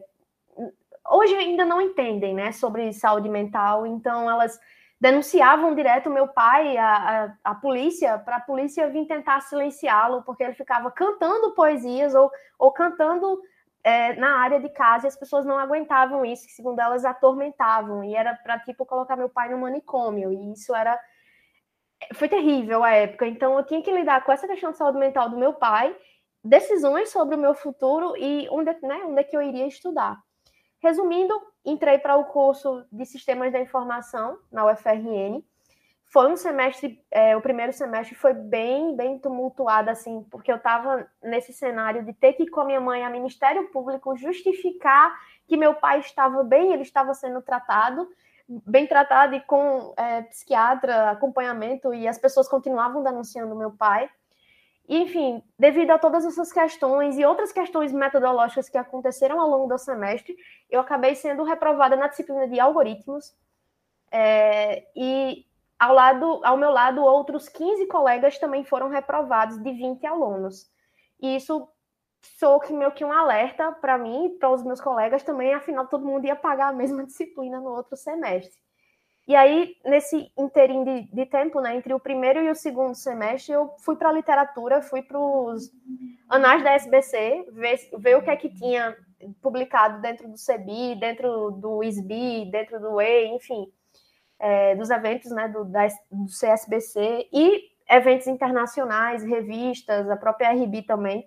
hoje 1.10 1.34
ainda 1.34 1.64
não 1.64 1.80
entendem 1.80 2.34
né, 2.34 2.52
sobre 2.52 2.92
saúde 2.92 3.28
mental, 3.28 3.86
então 3.86 4.30
elas 4.30 4.58
denunciavam 5.02 5.74
direto 5.74 6.08
meu 6.08 6.28
pai, 6.28 6.78
a 6.78 7.54
polícia, 7.60 8.16
para 8.20 8.36
a 8.36 8.40
polícia 8.40 8.88
vir 8.88 9.04
tentar 9.04 9.40
silenciá-lo, 9.40 10.22
porque 10.22 10.44
ele 10.44 10.54
ficava 10.54 10.92
cantando 10.92 11.56
poesias 11.56 12.14
ou, 12.14 12.30
ou 12.56 12.70
cantando 12.70 13.36
é, 13.82 14.14
na 14.14 14.36
área 14.36 14.60
de 14.60 14.68
casa 14.68 15.06
e 15.06 15.08
as 15.08 15.16
pessoas 15.16 15.44
não 15.44 15.58
aguentavam 15.58 16.24
isso, 16.24 16.46
que 16.46 16.52
segundo 16.52 16.78
elas 16.78 17.04
atormentavam, 17.04 18.04
e 18.04 18.14
era 18.14 18.32
para 18.44 18.60
tipo 18.60 18.86
colocar 18.86 19.16
meu 19.16 19.28
pai 19.28 19.48
no 19.48 19.58
manicômio, 19.58 20.32
e 20.32 20.52
isso 20.52 20.72
era 20.72 20.96
foi 22.14 22.28
terrível 22.28 22.84
a 22.84 22.92
época. 22.92 23.26
Então 23.26 23.58
eu 23.58 23.64
tinha 23.64 23.82
que 23.82 23.90
lidar 23.90 24.24
com 24.24 24.30
essa 24.30 24.46
questão 24.46 24.70
de 24.70 24.76
saúde 24.76 24.98
mental 24.98 25.28
do 25.28 25.36
meu 25.36 25.54
pai, 25.54 25.96
decisões 26.44 27.10
sobre 27.10 27.34
o 27.34 27.38
meu 27.40 27.54
futuro 27.54 28.16
e 28.16 28.48
onde, 28.52 28.72
né, 28.82 29.02
onde 29.04 29.20
é 29.20 29.24
que 29.24 29.36
eu 29.36 29.42
iria 29.42 29.66
estudar. 29.66 30.16
Resumindo, 30.82 31.32
entrei 31.64 31.96
para 31.98 32.16
o 32.16 32.24
curso 32.24 32.84
de 32.90 33.06
Sistemas 33.06 33.52
da 33.52 33.60
Informação 33.60 34.36
na 34.50 34.66
UFRN. 34.66 35.40
Foi 36.06 36.30
um 36.30 36.36
semestre, 36.36 37.00
é, 37.08 37.36
o 37.36 37.40
primeiro 37.40 37.72
semestre 37.72 38.16
foi 38.16 38.34
bem, 38.34 38.96
bem 38.96 39.16
tumultuado, 39.16 39.88
assim, 39.88 40.26
porque 40.28 40.50
eu 40.50 40.56
estava 40.56 41.08
nesse 41.22 41.52
cenário 41.52 42.04
de 42.04 42.12
ter 42.12 42.32
que 42.32 42.42
ir 42.42 42.50
com 42.50 42.60
a 42.60 42.64
minha 42.64 42.80
mãe 42.80 43.04
a 43.04 43.08
Ministério 43.08 43.70
Público 43.70 44.16
justificar 44.16 45.16
que 45.46 45.56
meu 45.56 45.72
pai 45.72 46.00
estava 46.00 46.42
bem, 46.42 46.72
ele 46.72 46.82
estava 46.82 47.14
sendo 47.14 47.40
tratado, 47.40 48.08
bem 48.48 48.86
tratado 48.86 49.36
e 49.36 49.40
com 49.40 49.94
é, 49.96 50.22
psiquiatra, 50.22 51.12
acompanhamento, 51.12 51.94
e 51.94 52.08
as 52.08 52.18
pessoas 52.18 52.48
continuavam 52.48 53.04
denunciando 53.04 53.54
meu 53.54 53.70
pai 53.70 54.10
enfim, 54.88 55.42
devido 55.58 55.90
a 55.92 55.98
todas 55.98 56.24
essas 56.24 56.52
questões 56.52 57.16
e 57.16 57.24
outras 57.24 57.52
questões 57.52 57.92
metodológicas 57.92 58.68
que 58.68 58.76
aconteceram 58.76 59.40
ao 59.40 59.48
longo 59.48 59.68
do 59.68 59.78
semestre, 59.78 60.36
eu 60.68 60.80
acabei 60.80 61.14
sendo 61.14 61.44
reprovada 61.44 61.96
na 61.96 62.08
disciplina 62.08 62.48
de 62.48 62.58
algoritmos. 62.58 63.34
É, 64.10 64.86
e 64.94 65.46
ao, 65.78 65.94
lado, 65.94 66.40
ao 66.44 66.56
meu 66.56 66.70
lado, 66.70 67.02
outros 67.02 67.48
15 67.48 67.86
colegas 67.86 68.38
também 68.38 68.64
foram 68.64 68.88
reprovados, 68.88 69.56
de 69.62 69.72
20 69.72 70.06
alunos. 70.06 70.70
E 71.20 71.36
isso 71.36 71.68
sou 72.38 72.60
que 72.60 72.72
meio 72.72 72.92
que 72.92 73.04
um 73.04 73.12
alerta 73.12 73.72
para 73.72 73.98
mim 73.98 74.26
e 74.26 74.30
para 74.38 74.50
os 74.50 74.62
meus 74.62 74.80
colegas 74.80 75.22
também, 75.22 75.54
afinal, 75.54 75.86
todo 75.88 76.06
mundo 76.06 76.26
ia 76.26 76.36
pagar 76.36 76.68
a 76.68 76.72
mesma 76.72 77.04
disciplina 77.06 77.60
no 77.60 77.70
outro 77.70 77.96
semestre. 77.96 78.61
E 79.32 79.34
aí, 79.34 79.74
nesse 79.82 80.30
interim 80.36 80.84
de, 80.84 81.02
de, 81.04 81.24
tempo, 81.24 81.58
né, 81.58 81.74
entre 81.74 81.94
o 81.94 81.98
primeiro 81.98 82.42
e 82.42 82.50
o 82.50 82.54
segundo 82.54 82.94
semestre, 82.94 83.54
eu 83.54 83.74
fui 83.78 83.96
para 83.96 84.10
a 84.10 84.12
literatura, 84.12 84.82
fui 84.82 85.00
para 85.00 85.18
os 85.18 85.72
anais 86.28 86.62
da 86.62 86.72
SBC, 86.74 87.46
ver, 87.50 87.80
ver 87.96 88.18
o 88.18 88.22
que 88.22 88.28
é 88.28 88.36
que 88.36 88.50
tinha 88.50 88.94
publicado 89.40 90.02
dentro 90.02 90.28
do 90.28 90.36
CEBI, 90.36 90.96
dentro 90.96 91.50
do 91.52 91.82
ISBI, 91.82 92.44
dentro 92.50 92.78
do 92.78 93.00
E, 93.00 93.28
enfim, 93.28 93.72
é, 94.38 94.74
dos 94.74 94.90
eventos 94.90 95.30
né, 95.30 95.48
do, 95.48 95.64
da, 95.64 95.86
do 96.10 96.26
CSBC 96.26 97.30
e 97.32 97.70
eventos 97.88 98.26
internacionais, 98.26 99.24
revistas, 99.24 100.10
a 100.10 100.16
própria 100.16 100.52
RB 100.52 100.82
também, 100.82 101.26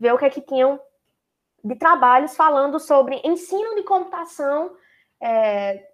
ver 0.00 0.12
o 0.12 0.18
que 0.18 0.24
é 0.24 0.30
que 0.30 0.40
tinham 0.40 0.80
de 1.62 1.76
trabalhos 1.76 2.34
falando 2.34 2.80
sobre 2.80 3.20
ensino 3.22 3.76
de 3.76 3.84
computação 3.84 4.74
é, 5.20 5.86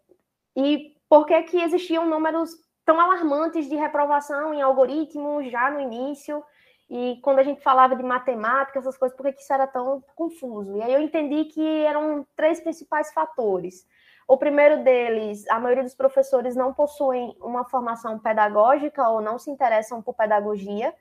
e 0.56 0.91
por 1.12 1.27
que, 1.27 1.42
que 1.42 1.61
existiam 1.61 2.09
números 2.09 2.53
tão 2.87 2.98
alarmantes 2.98 3.68
de 3.68 3.77
reprovação 3.77 4.55
em 4.55 4.62
algoritmos 4.62 5.51
já 5.51 5.70
no 5.70 5.79
início, 5.79 6.42
e 6.88 7.20
quando 7.22 7.38
a 7.38 7.42
gente 7.42 7.61
falava 7.61 7.94
de 7.94 8.03
matemática, 8.03 8.79
essas 8.79 8.96
coisas, 8.96 9.14
por 9.14 9.27
que, 9.27 9.35
que 9.35 9.42
isso 9.42 9.53
era 9.53 9.66
tão 9.66 10.03
confuso? 10.16 10.75
E 10.75 10.83
aí 10.83 10.94
eu 10.94 11.03
entendi 11.03 11.44
que 11.44 11.85
eram 11.85 12.27
três 12.35 12.62
principais 12.62 13.12
fatores. 13.12 13.87
O 14.27 14.38
primeiro 14.38 14.83
deles, 14.83 15.46
a 15.51 15.61
maioria 15.61 15.83
dos 15.83 15.94
professores 15.94 16.57
não 16.57 16.72
possuem 16.72 17.37
uma 17.42 17.66
formação 17.66 18.18
pedagógica 18.18 19.07
ou 19.11 19.20
não 19.20 19.38
se 19.38 19.51
interessam 19.51 20.01
por 20.01 20.14
pedagogia. 20.14 20.94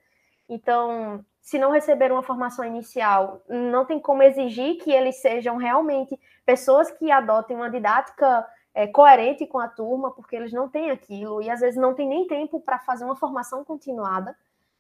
Então, 0.50 1.24
se 1.41 1.58
não 1.58 1.71
receberam 1.71 2.15
uma 2.15 2.24
formação 2.24 2.65
inicial, 2.65 3.41
não 3.47 3.86
tem 3.86 3.97
como 3.97 4.24
exigir 4.24 4.76
que 4.84 4.91
eles 4.91 5.21
sejam 5.21 5.56
realmente 5.56 6.19
pessoas 6.45 6.91
que 6.91 7.10
adotem 7.10 7.56
uma 7.56 7.69
didática 7.69 8.45
é, 8.73 8.88
coerente 8.88 9.45
com 9.45 9.60
a 9.60 9.67
turma, 9.67 10.12
porque 10.12 10.36
eles 10.36 10.53
não 10.53 10.69
têm 10.69 10.91
aquilo, 10.91 11.41
e 11.41 11.49
às 11.49 11.60
vezes 11.60 11.79
não 11.79 11.93
tem 11.93 12.07
nem 12.07 12.27
tempo 12.27 12.60
para 12.60 12.79
fazer 12.79 13.03
uma 13.03 13.15
formação 13.15 13.63
continuada 13.63 14.36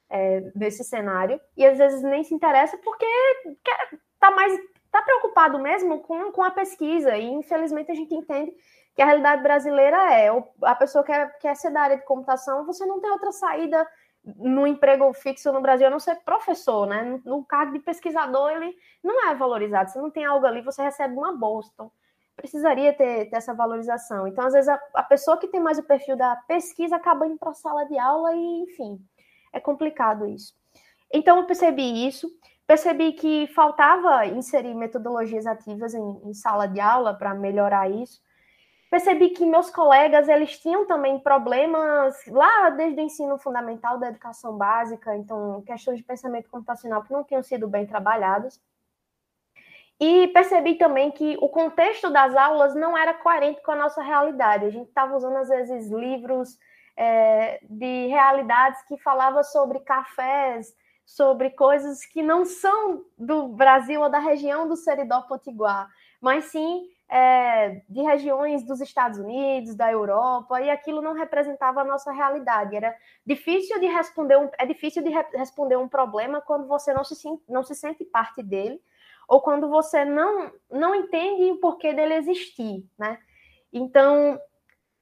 é, 0.09 0.51
nesse 0.55 0.83
cenário, 0.83 1.39
e 1.55 1.65
às 1.65 1.77
vezes 1.77 2.01
nem 2.01 2.23
se 2.23 2.33
interessa 2.33 2.77
porque 2.77 3.05
está 4.13 4.31
mais 4.31 4.53
tá 4.91 5.01
preocupado 5.01 5.57
mesmo 5.57 5.99
com, 6.01 6.31
com 6.31 6.43
a 6.43 6.51
pesquisa, 6.51 7.15
e 7.17 7.25
infelizmente 7.25 7.91
a 7.91 7.95
gente 7.95 8.13
entende 8.13 8.53
que 8.93 9.01
a 9.01 9.05
realidade 9.05 9.41
brasileira 9.41 10.13
é 10.13 10.27
a 10.63 10.75
pessoa 10.75 11.03
quer, 11.03 11.37
quer 11.39 11.55
ser 11.55 11.71
da 11.71 11.81
área 11.81 11.97
de 11.97 12.05
computação, 12.05 12.65
você 12.65 12.85
não 12.85 12.99
tem 12.99 13.09
outra 13.09 13.31
saída 13.31 13.87
no 14.23 14.67
emprego 14.67 15.11
fixo 15.13 15.51
no 15.51 15.61
Brasil, 15.61 15.87
a 15.87 15.89
não 15.89 15.99
ser 15.99 16.15
professor, 16.23 16.85
né? 16.85 17.19
No 17.25 17.43
cargo 17.43 17.73
de 17.73 17.79
pesquisador, 17.79 18.51
ele 18.51 18.75
não 19.03 19.27
é 19.27 19.35
valorizado. 19.35 19.89
Você 19.89 19.99
não 19.99 20.11
tem 20.11 20.25
algo 20.25 20.45
ali, 20.45 20.61
você 20.61 20.83
recebe 20.83 21.15
uma 21.15 21.33
bolsa. 21.35 21.71
Então, 21.73 21.91
precisaria 22.35 22.93
ter, 22.93 23.29
ter, 23.29 23.35
essa 23.35 23.53
valorização. 23.53 24.27
Então, 24.27 24.45
às 24.45 24.53
vezes, 24.53 24.69
a, 24.69 24.79
a, 24.95 25.03
pessoa 25.03 25.37
que 25.37 25.47
tem 25.47 25.59
mais 25.59 25.77
o 25.77 25.83
perfil 25.83 26.15
da 26.15 26.35
pesquisa 26.47 26.95
acaba 26.95 27.27
indo 27.27 27.37
para 27.37 27.51
a 27.51 27.55
sala 27.55 27.85
de 27.85 27.97
aula 27.97 28.33
e, 28.33 28.63
enfim, 28.63 28.99
é 29.53 29.59
complicado 29.59 30.27
isso. 30.27 30.53
Então, 31.13 31.37
eu 31.37 31.45
percebi 31.45 32.07
isso, 32.07 32.29
percebi 32.65 33.13
que 33.13 33.47
faltava 33.47 34.25
inserir 34.25 34.73
metodologias 34.73 35.45
ativas 35.45 35.93
em, 35.93 36.21
em 36.23 36.33
sala 36.33 36.67
de 36.67 36.79
aula 36.79 37.13
para 37.13 37.33
melhorar 37.33 37.89
isso. 37.89 38.21
Percebi 38.89 39.29
que 39.29 39.45
meus 39.45 39.69
colegas, 39.69 40.27
eles 40.27 40.59
tinham 40.59 40.85
também 40.85 41.17
problemas 41.17 42.13
lá 42.27 42.69
desde 42.71 42.99
o 42.99 43.03
ensino 43.05 43.37
fundamental 43.37 43.97
da 43.97 44.09
educação 44.09 44.57
básica, 44.57 45.15
então, 45.15 45.61
questões 45.61 45.97
de 45.97 46.03
pensamento 46.03 46.49
computacional 46.49 47.01
que 47.01 47.13
não 47.13 47.23
tinham 47.23 47.41
sido 47.41 47.69
bem 47.69 47.85
trabalhadas. 47.85 48.59
E 50.01 50.29
percebi 50.29 50.79
também 50.79 51.11
que 51.11 51.37
o 51.39 51.47
contexto 51.47 52.09
das 52.09 52.35
aulas 52.35 52.73
não 52.73 52.97
era 52.97 53.13
coerente 53.13 53.61
com 53.61 53.71
a 53.71 53.75
nossa 53.75 54.01
realidade. 54.01 54.65
A 54.65 54.71
gente 54.71 54.87
estava 54.87 55.15
usando, 55.15 55.35
às 55.35 55.47
vezes, 55.47 55.91
livros 55.91 56.57
é, 56.97 57.59
de 57.69 58.07
realidades 58.07 58.81
que 58.87 58.97
falavam 58.97 59.43
sobre 59.43 59.79
cafés, 59.81 60.73
sobre 61.05 61.51
coisas 61.51 62.03
que 62.03 62.23
não 62.23 62.45
são 62.45 63.05
do 63.15 63.49
Brasil 63.49 64.01
ou 64.01 64.09
da 64.09 64.17
região 64.17 64.67
do 64.67 64.75
Seridó 64.75 65.21
Potiguar, 65.21 65.87
mas 66.19 66.45
sim 66.45 66.81
é, 67.07 67.83
de 67.87 68.01
regiões 68.01 68.63
dos 68.63 68.81
Estados 68.81 69.19
Unidos, 69.19 69.75
da 69.75 69.91
Europa, 69.91 70.59
e 70.61 70.71
aquilo 70.71 71.03
não 71.03 71.13
representava 71.13 71.81
a 71.81 71.85
nossa 71.85 72.11
realidade. 72.11 72.75
Era 72.75 72.95
difícil 73.23 73.79
de 73.79 73.85
responder 73.85 74.37
um, 74.37 74.49
é 74.57 74.65
difícil 74.65 75.03
de 75.03 75.09
re 75.09 75.23
responder 75.35 75.75
um 75.75 75.87
problema 75.87 76.41
quando 76.41 76.65
você 76.67 76.91
não 76.91 77.03
se, 77.03 77.15
não 77.47 77.61
se 77.61 77.75
sente 77.75 78.03
parte 78.03 78.41
dele 78.41 78.81
ou 79.31 79.39
quando 79.39 79.69
você 79.69 80.03
não, 80.03 80.51
não 80.69 80.93
entende 80.93 81.51
o 81.51 81.57
porquê 81.61 81.93
dele 81.93 82.15
existir, 82.15 82.85
né? 82.99 83.17
Então, 83.71 84.37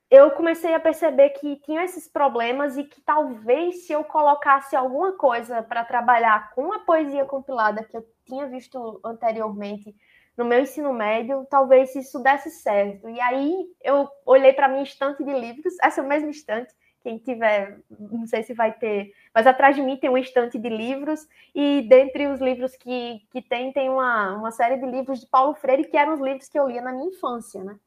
eu 0.07 0.29
comecei 0.29 0.71
a 0.75 0.79
perceber 0.79 1.31
que 1.31 1.55
tinha 1.61 1.83
esses 1.83 2.07
problemas 2.07 2.77
e 2.77 2.83
que 2.83 3.01
talvez 3.01 3.87
se 3.87 3.93
eu 3.93 4.03
colocasse 4.03 4.75
alguma 4.75 5.13
coisa 5.13 5.63
para 5.63 5.83
trabalhar 5.83 6.53
com 6.53 6.71
a 6.71 6.77
poesia 6.77 7.25
compilada 7.25 7.83
que 7.83 7.97
eu 7.97 8.05
tinha 8.23 8.45
visto 8.45 9.01
anteriormente 9.03 9.95
no 10.37 10.45
meu 10.45 10.59
ensino 10.59 10.93
médio, 10.93 11.47
talvez 11.49 11.95
isso 11.95 12.19
desse 12.19 12.51
certo. 12.51 13.09
E 13.09 13.19
aí 13.19 13.65
eu 13.83 14.07
olhei 14.27 14.53
para 14.53 14.67
minha 14.67 14.83
estante 14.83 15.23
de 15.23 15.33
livros, 15.33 15.73
essa 15.81 16.03
mesma 16.03 16.29
estante, 16.29 16.71
quem 17.01 17.17
tiver, 17.17 17.79
não 17.89 18.27
sei 18.27 18.43
se 18.43 18.53
vai 18.53 18.73
ter, 18.73 19.13
mas 19.33 19.47
atrás 19.47 19.75
de 19.75 19.81
mim 19.81 19.97
tem 19.97 20.09
um 20.09 20.17
estante 20.17 20.57
de 20.57 20.69
livros, 20.69 21.27
e 21.55 21.81
dentre 21.87 22.27
os 22.27 22.39
livros 22.39 22.75
que, 22.75 23.21
que 23.31 23.41
tem, 23.41 23.71
tem 23.71 23.89
uma, 23.89 24.35
uma 24.35 24.51
série 24.51 24.77
de 24.77 24.85
livros 24.85 25.19
de 25.19 25.27
Paulo 25.27 25.55
Freire, 25.55 25.85
que 25.85 25.97
eram 25.97 26.13
os 26.13 26.19
livros 26.19 26.49
que 26.49 26.59
eu 26.59 26.67
lia 26.67 26.81
na 26.81 26.91
minha 26.91 27.07
infância, 27.07 27.63
né? 27.63 27.77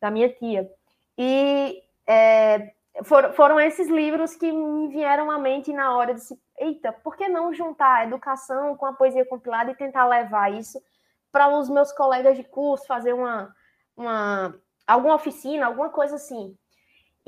Da 0.00 0.10
minha 0.10 0.28
tia. 0.28 0.70
E 1.16 1.82
é, 2.06 2.72
for, 3.04 3.32
foram 3.34 3.60
esses 3.60 3.88
livros 3.88 4.34
que 4.34 4.50
me 4.50 4.88
vieram 4.88 5.30
à 5.30 5.38
mente 5.38 5.72
na 5.72 5.96
hora 5.96 6.14
de 6.14 6.20
se, 6.20 6.40
eita, 6.58 6.92
por 6.92 7.16
que 7.16 7.28
não 7.28 7.54
juntar 7.54 7.96
a 7.96 8.04
educação 8.04 8.76
com 8.76 8.86
a 8.86 8.92
poesia 8.92 9.24
compilada 9.24 9.70
e 9.70 9.76
tentar 9.76 10.06
levar 10.06 10.52
isso 10.52 10.82
para 11.30 11.48
os 11.48 11.68
meus 11.68 11.92
colegas 11.92 12.36
de 12.36 12.44
curso, 12.44 12.86
fazer 12.86 13.12
uma, 13.12 13.54
uma 13.96 14.54
alguma 14.86 15.14
oficina, 15.14 15.66
alguma 15.66 15.90
coisa 15.90 16.16
assim. 16.16 16.56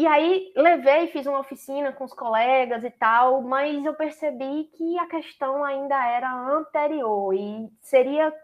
E 0.02 0.06
aí 0.06 0.52
levei, 0.56 1.06
fiz 1.06 1.26
uma 1.26 1.38
oficina 1.38 1.92
com 1.92 2.02
os 2.02 2.12
colegas 2.12 2.82
e 2.82 2.90
tal, 2.90 3.40
mas 3.40 3.84
eu 3.86 3.94
percebi 3.94 4.64
que 4.76 4.98
a 4.98 5.06
questão 5.06 5.62
ainda 5.62 5.94
era 6.04 6.28
anterior 6.32 7.32
e 7.32 7.70
seria 7.80 8.34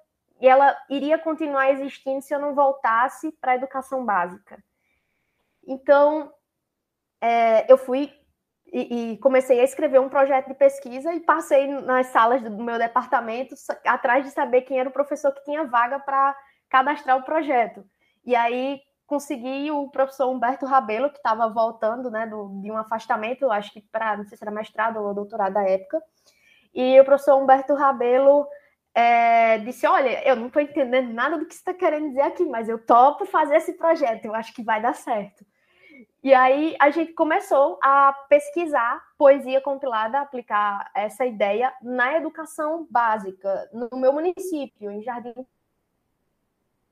e 0.40 0.46
ela 0.46 0.76
iria 0.88 1.18
continuar 1.18 1.72
existindo 1.72 2.22
se 2.22 2.32
eu 2.32 2.38
não 2.38 2.54
voltasse 2.54 3.32
para 3.40 3.50
a 3.50 3.56
educação 3.56 4.04
básica. 4.04 4.62
Então, 5.66 6.32
é, 7.20 7.70
eu 7.70 7.76
fui 7.76 8.12
e, 8.72 9.14
e, 9.14 9.18
comecei 9.18 9.58
a 9.58 9.64
escrever 9.64 9.98
um 9.98 10.08
projeto 10.08 10.46
de 10.46 10.54
pesquisa 10.54 11.12
e 11.12 11.18
passei 11.18 11.66
nas 11.66 12.06
salas 12.06 12.40
do 12.40 12.62
meu 12.62 12.78
departamento 12.78 13.56
atrás 13.84 14.24
de 14.24 14.30
saber 14.30 14.62
quem 14.62 14.78
era 14.78 14.88
o 14.88 14.92
professor 14.92 15.32
que 15.32 15.42
tinha 15.42 15.64
vaga 15.64 15.98
para 15.98 16.36
cadastrar 16.68 17.16
o 17.16 17.24
projeto. 17.24 17.84
E 18.24 18.36
aí 18.36 18.80
consegui 19.08 19.70
o 19.70 19.88
professor 19.88 20.28
Humberto 20.28 20.66
Rabelo, 20.66 21.08
que 21.10 21.16
estava 21.16 21.48
voltando 21.48 22.10
né, 22.10 22.26
do, 22.26 22.60
de 22.60 22.70
um 22.70 22.76
afastamento, 22.76 23.50
acho 23.50 23.72
que 23.72 23.80
para, 23.80 24.18
não 24.18 24.26
sei 24.26 24.36
se 24.36 24.44
era 24.44 24.50
mestrado 24.52 25.00
ou 25.00 25.14
doutorado 25.14 25.54
da 25.54 25.66
época. 25.66 26.00
E 26.74 27.00
o 27.00 27.04
professor 27.04 27.42
Humberto 27.42 27.74
Rabelo 27.74 28.46
é, 28.94 29.58
disse: 29.58 29.86
Olha, 29.86 30.22
eu 30.28 30.36
não 30.36 30.48
estou 30.48 30.60
entendendo 30.60 31.10
nada 31.12 31.38
do 31.38 31.46
que 31.46 31.54
você 31.54 31.60
está 31.60 31.72
querendo 31.72 32.08
dizer 32.08 32.20
aqui, 32.20 32.44
mas 32.44 32.68
eu 32.68 32.78
topo 32.78 33.24
fazer 33.24 33.56
esse 33.56 33.72
projeto, 33.72 34.26
eu 34.26 34.34
acho 34.34 34.54
que 34.54 34.62
vai 34.62 34.80
dar 34.80 34.94
certo. 34.94 35.44
E 36.22 36.34
aí 36.34 36.76
a 36.78 36.90
gente 36.90 37.14
começou 37.14 37.78
a 37.82 38.12
pesquisar 38.28 39.02
poesia 39.16 39.60
compilada, 39.62 40.20
aplicar 40.20 40.90
essa 40.94 41.24
ideia 41.24 41.72
na 41.80 42.14
educação 42.14 42.86
básica, 42.90 43.70
no 43.72 43.98
meu 43.98 44.12
município, 44.12 44.90
em 44.90 45.02
Jardim 45.02 45.46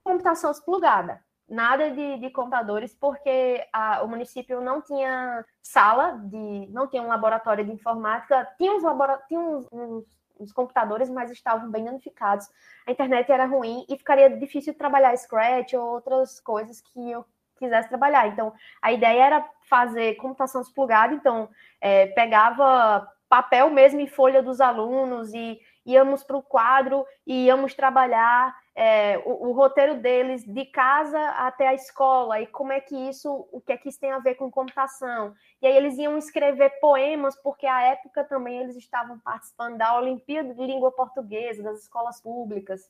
Computação 0.02 0.50
Explugada. 0.50 1.25
Nada 1.48 1.90
de, 1.90 2.18
de 2.18 2.30
computadores, 2.30 2.94
porque 2.94 3.64
a, 3.72 4.02
o 4.02 4.08
município 4.08 4.60
não 4.60 4.82
tinha 4.82 5.44
sala, 5.62 6.18
de, 6.24 6.66
não 6.70 6.88
tinha 6.88 7.02
um 7.02 7.06
laboratório 7.06 7.64
de 7.64 7.70
informática, 7.70 8.48
tinha 8.58 8.72
uns, 8.72 8.82
labora, 8.82 9.22
tinha 9.28 9.38
uns, 9.38 9.68
uns, 9.70 10.04
uns 10.40 10.52
computadores, 10.52 11.08
mas 11.08 11.30
estavam 11.30 11.70
bem 11.70 11.84
danificados. 11.84 12.48
A 12.84 12.90
internet 12.90 13.30
era 13.30 13.46
ruim 13.46 13.86
e 13.88 13.96
ficaria 13.96 14.28
difícil 14.28 14.74
trabalhar 14.74 15.16
Scratch 15.16 15.74
ou 15.74 15.82
outras 15.82 16.40
coisas 16.40 16.80
que 16.80 17.10
eu 17.10 17.24
quisesse 17.56 17.88
trabalhar. 17.88 18.26
Então, 18.26 18.52
a 18.82 18.92
ideia 18.92 19.26
era 19.26 19.48
fazer 19.68 20.16
computação 20.16 20.60
desplugada, 20.60 21.14
então, 21.14 21.48
é, 21.80 22.06
pegava 22.08 23.08
papel 23.28 23.70
mesmo 23.70 24.00
e 24.00 24.08
folha 24.08 24.42
dos 24.42 24.60
alunos 24.60 25.32
e 25.32 25.60
íamos 25.84 26.22
para 26.22 26.36
o 26.36 26.42
quadro 26.42 27.06
e 27.26 27.46
íamos 27.46 27.74
trabalhar 27.74 28.54
é, 28.78 29.16
o, 29.24 29.48
o, 29.48 29.52
roteiro 29.52 29.94
deles 29.94 30.44
de 30.44 30.66
casa 30.66 31.18
até 31.30 31.66
a 31.66 31.74
escola 31.74 32.38
e 32.42 32.46
como 32.46 32.72
é 32.72 32.78
que 32.78 32.94
isso, 32.94 33.48
o 33.50 33.58
que 33.58 33.72
é 33.72 33.76
que 33.78 33.88
isso 33.88 33.98
tem 33.98 34.12
a 34.12 34.18
ver 34.18 34.34
com 34.34 34.50
computação. 34.50 35.34
E 35.62 35.66
aí 35.66 35.74
eles 35.74 35.96
iam 35.96 36.18
escrever 36.18 36.78
poemas, 36.78 37.34
porque 37.42 37.66
à 37.66 37.80
época 37.84 38.22
também 38.24 38.58
eles 38.58 38.76
estavam 38.76 39.18
participando 39.20 39.78
da 39.78 39.96
Olimpíada 39.96 40.52
de 40.52 40.66
Língua 40.66 40.92
Portuguesa, 40.92 41.62
das 41.62 41.80
escolas 41.80 42.20
públicas. 42.20 42.82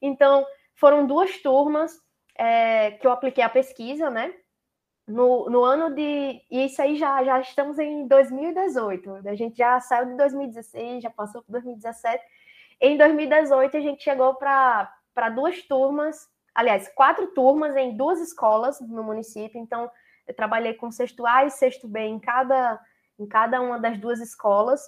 Então, 0.00 0.46
foram 0.76 1.08
duas 1.08 1.36
turmas 1.42 2.00
é, 2.36 2.92
que 2.92 3.04
eu 3.04 3.10
apliquei 3.10 3.42
a 3.42 3.48
pesquisa, 3.48 4.08
né? 4.08 4.32
No, 5.08 5.50
no 5.50 5.64
ano 5.64 5.92
de. 5.92 6.40
E 6.48 6.66
isso 6.66 6.80
aí 6.80 6.94
já, 6.96 7.24
já 7.24 7.40
estamos 7.40 7.80
em 7.80 8.06
2018. 8.06 9.22
A 9.26 9.34
gente 9.34 9.56
já 9.56 9.80
saiu 9.80 10.06
de 10.06 10.16
2016, 10.16 11.02
já 11.02 11.10
passou 11.10 11.42
para 11.42 11.54
2017. 11.54 12.24
Em 12.80 12.96
2018, 12.96 13.76
a 13.76 13.80
gente 13.80 14.04
chegou 14.04 14.34
para 14.34 15.01
duas 15.34 15.62
turmas, 15.62 16.28
aliás, 16.54 16.88
quatro 16.94 17.28
turmas 17.28 17.76
em 17.76 17.96
duas 17.96 18.20
escolas 18.20 18.80
no 18.80 19.02
município. 19.02 19.60
Então, 19.60 19.90
eu 20.26 20.34
trabalhei 20.34 20.74
com 20.74 20.90
sexto 20.90 21.26
A 21.26 21.44
e 21.44 21.50
sexto 21.50 21.88
B 21.88 22.00
em 22.00 22.18
cada, 22.18 22.80
em 23.18 23.26
cada 23.26 23.60
uma 23.60 23.78
das 23.78 23.98
duas 23.98 24.20
escolas. 24.20 24.80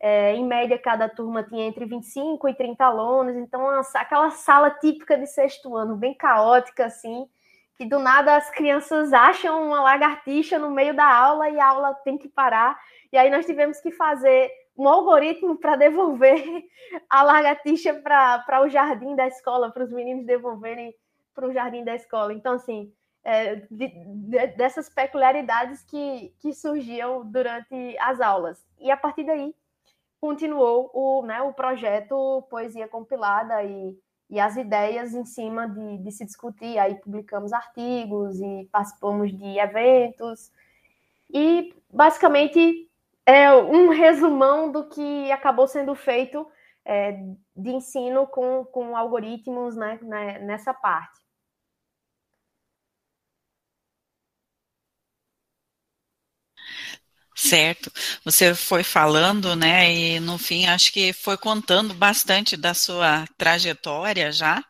É, 0.00 0.34
em 0.34 0.44
média, 0.44 0.78
cada 0.78 1.08
turma 1.08 1.44
tinha 1.44 1.64
entre 1.64 1.84
25 1.84 2.48
e 2.48 2.54
30 2.54 2.84
alunos, 2.84 3.36
então 3.36 3.68
aquela 3.94 4.30
sala 4.30 4.68
típica 4.70 5.16
de 5.16 5.28
sexto 5.28 5.76
ano, 5.76 5.96
bem 5.96 6.12
caótica, 6.12 6.86
assim, 6.86 7.28
que 7.76 7.86
do 7.86 8.00
nada 8.00 8.36
as 8.36 8.50
crianças 8.50 9.12
acham 9.12 9.64
uma 9.64 9.80
lagartixa 9.80 10.58
no 10.58 10.72
meio 10.72 10.94
da 10.94 11.06
aula 11.06 11.48
e 11.48 11.58
a 11.58 11.66
aula 11.68 11.94
tem 12.04 12.18
que 12.18 12.28
parar. 12.28 12.76
E 13.12 13.16
aí 13.16 13.30
nós 13.30 13.46
tivemos 13.46 13.80
que 13.80 13.92
fazer 13.92 14.50
um 14.76 14.88
algoritmo 14.88 15.56
para 15.56 15.76
devolver 15.76 16.64
a 17.08 17.22
lagartixa 17.22 17.94
para 17.94 18.62
o 18.62 18.68
jardim 18.68 19.14
da 19.14 19.26
escola, 19.26 19.70
para 19.70 19.84
os 19.84 19.92
meninos 19.92 20.26
devolverem 20.26 20.94
para 21.34 21.46
o 21.46 21.52
jardim 21.52 21.84
da 21.84 21.94
escola. 21.94 22.32
Então, 22.32 22.54
assim, 22.54 22.92
é, 23.24 23.56
de, 23.70 23.88
de, 23.88 24.46
dessas 24.48 24.88
peculiaridades 24.88 25.82
que, 25.84 26.34
que 26.40 26.52
surgiam 26.52 27.24
durante 27.24 27.96
as 27.98 28.20
aulas. 28.20 28.64
E 28.80 28.90
a 28.90 28.96
partir 28.96 29.24
daí, 29.24 29.54
continuou 30.20 30.90
o, 30.92 31.22
né, 31.22 31.40
o 31.42 31.52
projeto 31.52 32.42
Poesia 32.50 32.88
Compilada 32.88 33.62
e, 33.62 33.96
e 34.30 34.40
as 34.40 34.56
ideias 34.56 35.14
em 35.14 35.24
cima 35.24 35.68
de, 35.68 35.98
de 35.98 36.12
se 36.12 36.24
discutir. 36.24 36.78
Aí 36.78 36.94
publicamos 36.96 37.52
artigos 37.52 38.40
e 38.40 38.68
participamos 38.70 39.36
de 39.36 39.58
eventos. 39.58 40.50
E, 41.32 41.74
basicamente, 41.90 42.90
é 43.26 43.52
um 43.54 43.88
resumão 43.90 44.70
do 44.70 44.88
que 44.88 45.30
acabou 45.32 45.66
sendo 45.68 45.94
feito 45.94 46.46
é, 46.84 47.12
de 47.56 47.70
ensino 47.70 48.26
com, 48.26 48.64
com 48.64 48.96
algoritmos 48.96 49.76
né, 49.76 49.98
né, 50.02 50.38
nessa 50.40 50.74
parte. 50.74 51.20
Certo. 57.34 57.90
Você 58.24 58.54
foi 58.54 58.84
falando, 58.84 59.56
né, 59.56 59.92
e 59.92 60.20
no 60.20 60.38
fim 60.38 60.66
acho 60.66 60.92
que 60.92 61.12
foi 61.12 61.36
contando 61.36 61.94
bastante 61.94 62.56
da 62.56 62.74
sua 62.74 63.26
trajetória 63.38 64.30
já. 64.30 64.62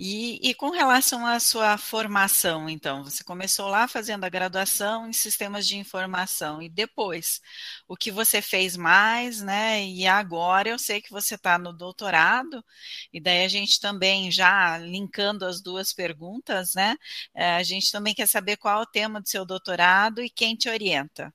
E, 0.00 0.38
e, 0.48 0.54
com 0.54 0.70
relação 0.70 1.26
à 1.26 1.40
sua 1.40 1.76
formação, 1.76 2.68
então, 2.70 3.02
você 3.02 3.24
começou 3.24 3.66
lá 3.66 3.88
fazendo 3.88 4.22
a 4.22 4.28
graduação 4.28 5.08
em 5.08 5.12
sistemas 5.12 5.66
de 5.66 5.76
informação 5.76 6.62
e 6.62 6.68
depois 6.68 7.40
o 7.88 7.96
que 7.96 8.12
você 8.12 8.40
fez 8.40 8.76
mais, 8.76 9.42
né? 9.42 9.84
E 9.84 10.06
agora 10.06 10.68
eu 10.68 10.78
sei 10.78 11.00
que 11.02 11.10
você 11.10 11.34
está 11.34 11.58
no 11.58 11.72
doutorado, 11.72 12.64
e 13.12 13.20
daí 13.20 13.44
a 13.44 13.48
gente 13.48 13.80
também 13.80 14.30
já 14.30 14.78
linkando 14.78 15.44
as 15.44 15.60
duas 15.60 15.92
perguntas, 15.92 16.74
né? 16.76 16.96
Eh, 17.34 17.56
a 17.56 17.62
gente 17.64 17.90
também 17.90 18.14
quer 18.14 18.28
saber 18.28 18.56
qual 18.56 18.78
é 18.80 18.82
o 18.82 18.86
tema 18.86 19.20
do 19.20 19.28
seu 19.28 19.44
doutorado 19.44 20.22
e 20.22 20.30
quem 20.30 20.54
te 20.54 20.68
orienta. 20.68 21.34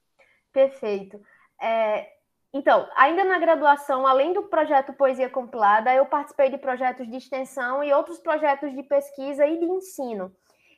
Perfeito. 0.53 1.19
É, 1.61 2.12
então, 2.53 2.87
ainda 2.95 3.23
na 3.23 3.39
graduação, 3.39 4.05
além 4.05 4.31
do 4.31 4.43
projeto 4.43 4.93
Poesia 4.93 5.27
Compilada, 5.27 5.91
eu 5.91 6.05
participei 6.05 6.51
de 6.51 6.57
projetos 6.59 7.09
de 7.09 7.17
extensão 7.17 7.83
e 7.83 7.91
outros 7.91 8.19
projetos 8.19 8.71
de 8.75 8.83
pesquisa 8.83 9.43
e 9.47 9.57
de 9.57 9.65
ensino. 9.65 10.31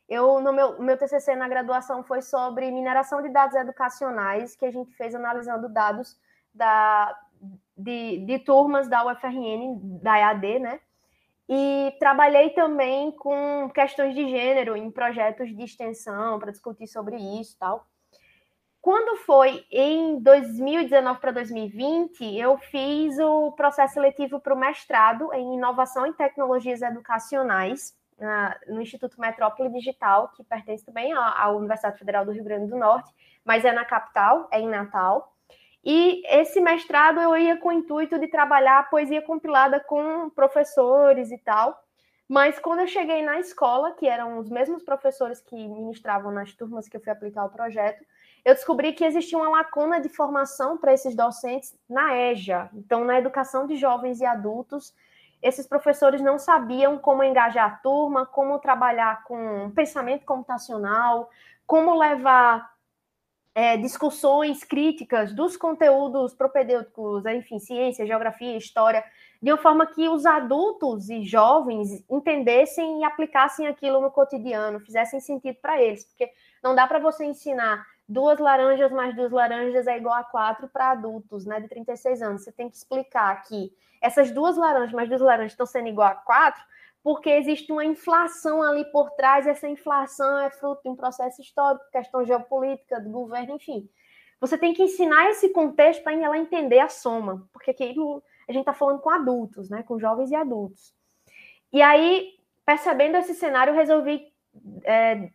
Eu, 0.08 0.40
no 0.40 0.54
meu, 0.54 0.82
meu 0.82 0.98
TCC 0.98 1.36
na 1.36 1.50
graduação 1.50 2.02
foi 2.02 2.22
sobre 2.22 2.72
mineração 2.72 3.22
de 3.22 3.30
dados 3.30 3.56
educacionais, 3.58 4.56
que 4.56 4.66
a 4.66 4.72
gente 4.72 4.96
fez 4.96 5.14
analisando 5.14 5.68
dados 5.68 6.18
da, 6.54 7.14
de, 7.76 8.20
de 8.26 8.40
turmas 8.40 8.88
da 8.88 9.06
UFRN, 9.12 10.00
da 10.02 10.18
EAD, 10.18 10.60
né? 10.60 10.80
E 11.50 11.94
trabalhei 12.00 12.52
também 12.52 13.12
com 13.12 13.70
questões 13.74 14.16
de 14.16 14.30
gênero 14.30 14.78
em 14.78 14.90
projetos 14.90 15.54
de 15.54 15.64
extensão 15.64 16.40
para 16.40 16.52
discutir 16.52 16.88
sobre 16.88 17.18
isso 17.18 17.56
e 17.56 17.60
tal. 17.60 17.86
Quando 18.86 19.17
foi 19.17 19.65
em 19.71 20.19
2019 20.19 21.19
para 21.19 21.32
2020, 21.32 22.38
eu 22.38 22.56
fiz 22.60 23.17
o 23.17 23.52
processo 23.54 23.95
seletivo 23.95 24.39
para 24.39 24.54
o 24.54 24.60
mestrado 24.60 25.34
em 25.34 25.56
Inovação 25.56 26.06
e 26.06 26.13
Tecnologias 26.13 26.84
Educacionais 26.84 27.98
no 28.67 28.80
Instituto 28.80 29.19
Metrópole 29.19 29.71
Digital, 29.71 30.32
que 30.36 30.43
pertence 30.43 30.86
também 30.86 31.12
à 31.13 31.50
Universidade 31.50 31.98
Federal 31.98 32.26
do 32.26 32.32
Rio 32.32 32.43
Grande 32.43 32.69
do 32.69 32.78
Norte, 32.78 33.12
mas 33.43 33.65
é 33.65 33.71
na 33.71 33.86
capital, 33.86 34.48
é 34.52 34.60
em 34.60 34.69
Natal. 34.69 35.34
E 35.84 36.21
esse 36.28 36.62
mestrado 36.62 37.19
eu 37.19 37.36
ia 37.36 37.58
com 37.58 37.69
o 37.69 37.71
intuito 37.71 38.19
de 38.19 38.28
trabalhar 38.28 38.88
poesia 38.91 39.24
compilada 39.24 39.80
com 39.80 40.30
professores 40.30 41.32
e 41.32 41.39
tal. 41.39 41.76
Mas 42.28 42.60
quando 42.60 42.82
eu 42.82 42.88
cheguei 42.88 43.24
na 43.24 43.39
escola, 43.39 43.93
que 43.93 44.08
eram 44.08 44.38
os 44.38 44.48
mesmos 44.48 44.84
professores 44.84 45.41
que 45.41 45.56
ministravam 45.56 46.32
nas 46.32 46.54
turmas 46.54 46.88
que 46.88 46.98
eu 46.98 47.02
fui 47.02 47.12
aplicar 47.12 47.45
o 47.45 47.50
projeto, 47.50 48.06
eu 48.46 48.54
descobri 48.54 48.94
que 48.94 49.04
existia 49.04 49.40
uma 49.40 49.50
lacuna 49.50 50.00
de 50.00 50.08
formação 50.08 50.78
para 50.78 50.94
esses 50.94 51.16
docentes 51.16 51.76
na 51.90 52.16
EJA. 52.16 52.70
Então, 52.76 53.04
na 53.04 53.18
educação 53.18 53.66
de 53.66 53.76
jovens 53.76 54.22
e 54.22 54.26
adultos, 54.26 54.94
esses 55.42 55.66
professores 55.66 56.22
não 56.22 56.38
sabiam 56.38 57.00
como 57.00 57.24
engajar 57.24 57.66
a 57.66 57.76
turma, 57.78 58.24
como 58.24 58.60
trabalhar 58.60 59.24
com 59.24 59.72
pensamento 59.72 60.26
computacional, 60.26 61.30
como 61.66 61.98
levar 61.98 62.72
é, 63.56 63.78
discussões 63.78 64.64
críticas 64.64 65.34
dos 65.34 65.58
conteúdos 65.58 66.36
propedêuticos, 66.36 67.26
enfim, 67.26 67.58
ciência, 67.58 68.06
geografia, 68.06 68.58
história, 68.58 69.04
de 69.42 69.52
uma 69.52 69.58
forma 69.58 69.88
que 69.88 70.08
os 70.08 70.24
adultos 70.26 71.10
e 71.10 71.24
jovens 71.24 72.04
entendessem 72.10 73.02
e 73.02 73.04
aplicassem 73.04 73.66
aquilo 73.66 74.02
no 74.02 74.12
cotidiano, 74.12 74.80
fizessem 74.80 75.20
sentido 75.20 75.58
para 75.62 75.82
eles, 75.82 76.06
porque 76.06 76.32
não 76.64 76.76
dá 76.76 76.86
para 76.86 77.00
você 77.00 77.26
ensinar 77.26 77.95
duas 78.08 78.39
laranjas 78.39 78.91
mais 78.91 79.15
duas 79.15 79.32
laranjas 79.32 79.88
é 79.88 79.98
igual 79.98 80.15
a 80.15 80.24
quatro 80.24 80.68
para 80.68 80.91
adultos, 80.91 81.46
né, 81.46 81.60
de 81.60 81.68
36 81.68 82.22
anos. 82.22 82.44
Você 82.44 82.52
tem 82.52 82.70
que 82.70 82.76
explicar 82.76 83.41
que 83.44 83.72
essas 84.02 84.32
duas 84.32 84.58
laranjas 84.58 84.94
mais 84.94 85.10
duas 85.10 85.22
laranjas 85.22 85.54
estão 85.54 85.65
sendo 85.65 85.88
igual 85.88 86.10
a 86.10 86.15
quatro, 86.15 86.63
porque 87.04 87.30
existe 87.30 87.72
uma 87.72 87.86
inflação 87.86 88.63
ali 88.63 88.84
por 88.91 89.12
trás, 89.12 89.46
essa 89.46 89.68
inflação 89.68 90.39
é 90.39 90.50
fruto 90.50 90.82
de 90.84 90.89
um 90.89 90.96
processo 90.96 91.41
histórico, 91.41 91.86
questão 91.91 92.26
geopolítica, 92.26 93.00
do 93.00 93.10
governo, 93.10 93.56
enfim. 93.56 93.88
Você 94.39 94.58
tem 94.58 94.74
que 94.74 94.84
ensinar 94.84 95.30
esse 95.30 95.50
contexto 95.50 96.04
para 96.04 96.13
ela 96.13 96.38
entender 96.38 96.80
a 96.80 96.89
soma, 96.89 97.48
porque 97.54 97.72
aquilo 97.72 98.24
a 98.48 98.52
gente 98.52 98.62
está 98.62 98.74
falando 98.74 99.00
com 99.00 99.10
adultos, 99.10 99.70
né, 99.70 99.84
com 99.84 100.00
jovens 100.00 100.30
e 100.32 100.36
adultos. 100.36 100.94
E 101.74 101.82
aí, 101.82 102.34
percebendo 102.65 103.18
esse 103.18 103.34
cenário, 103.34 103.72
eu 103.72 103.76
resolvi 103.76 104.32
é, 104.84 105.30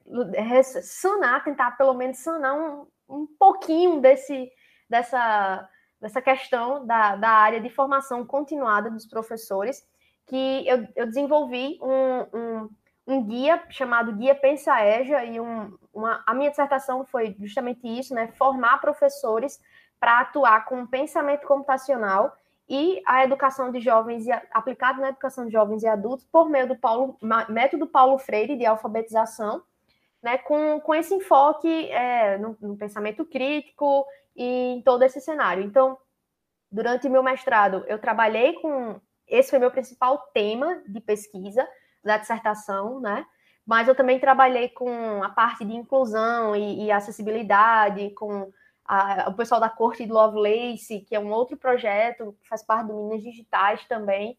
sanar, 0.63 1.45
tentar 1.45 1.73
pelo 1.73 1.95
menos 1.95 2.19
sanar 2.19 2.55
um, 2.55 2.87
um 3.09 3.27
pouquinho 3.27 4.01
desse, 4.01 4.51
dessa, 4.89 5.69
dessa 6.01 6.23
questão 6.23 6.87
da, 6.87 7.17
da 7.17 7.31
área 7.31 7.61
de 7.61 7.71
formação 7.71 8.27
continuada 8.27 8.91
dos 8.91 9.07
professores, 9.07 9.83
que 10.27 10.67
eu, 10.67 10.87
eu 10.95 11.07
desenvolvi 11.07 11.79
um, 11.83 12.39
um, 12.39 12.71
um 13.07 13.27
guia 13.27 13.63
chamado 13.69 14.15
Guia 14.15 14.35
Pensa 14.35 14.85
EJA, 14.85 15.25
e 15.25 15.41
um, 15.41 15.77
uma, 15.93 16.23
a 16.27 16.35
minha 16.35 16.51
dissertação 16.51 17.05
foi 17.05 17.37
justamente 17.39 17.87
isso, 17.87 18.15
né? 18.15 18.29
Formar 18.39 18.79
professores 18.81 19.61
para 19.99 20.21
atuar 20.21 20.65
com 20.65 20.87
pensamento 20.87 21.47
computacional 21.47 22.37
e 22.71 23.03
a 23.05 23.25
educação 23.25 23.73
de 23.73 23.81
jovens 23.81 24.29
e 24.29 24.31
aplicado 24.53 25.01
na 25.01 25.09
educação 25.09 25.45
de 25.45 25.53
jovens 25.53 25.83
e 25.83 25.89
adultos 25.89 26.25
por 26.31 26.49
meio 26.49 26.69
do 26.69 26.77
Paulo, 26.77 27.19
método 27.49 27.85
Paulo 27.85 28.17
Freire 28.17 28.57
de 28.57 28.65
alfabetização, 28.65 29.61
né, 30.23 30.39
com, 30.39 30.81
com 30.81 30.95
esse 30.95 31.13
enfoque 31.13 31.91
é, 31.91 32.39
no, 32.39 32.57
no, 32.61 32.77
pensamento 32.77 33.25
crítico 33.25 34.07
e 34.37 34.75
em 34.75 34.83
todo 34.83 35.03
esse 35.03 35.21
cenário. 35.21 35.65
Então, 35.65 35.99
durante 36.71 37.09
meu 37.09 37.25
mestrado, 37.25 37.85
eu 37.89 37.99
trabalhei 37.99 38.53
com 38.61 39.01
esse 39.27 39.51
foi 39.51 39.59
meu 39.59 39.73
principal 39.73 40.19
tema 40.33 40.81
de 40.87 41.01
pesquisa 41.01 41.67
da 42.05 42.19
dissertação, 42.19 43.01
né? 43.01 43.27
Mas 43.67 43.89
eu 43.89 43.97
também 43.97 44.21
trabalhei 44.21 44.69
com 44.69 45.23
a 45.25 45.29
parte 45.29 45.65
de 45.65 45.75
inclusão 45.75 46.55
e, 46.55 46.85
e 46.85 46.93
acessibilidade, 46.93 48.11
com 48.11 48.53
a, 48.91 49.29
o 49.29 49.35
pessoal 49.35 49.61
da 49.61 49.71
Corte 49.71 50.05
de 50.05 50.11
Lovelace, 50.11 51.03
que 51.03 51.15
é 51.15 51.21
um 51.21 51.31
outro 51.31 51.57
projeto 51.57 52.37
que 52.43 52.49
faz 52.49 52.61
parte 52.61 52.89
do 52.89 52.95
Minas 52.95 53.23
Digitais 53.23 53.87
também, 53.87 54.37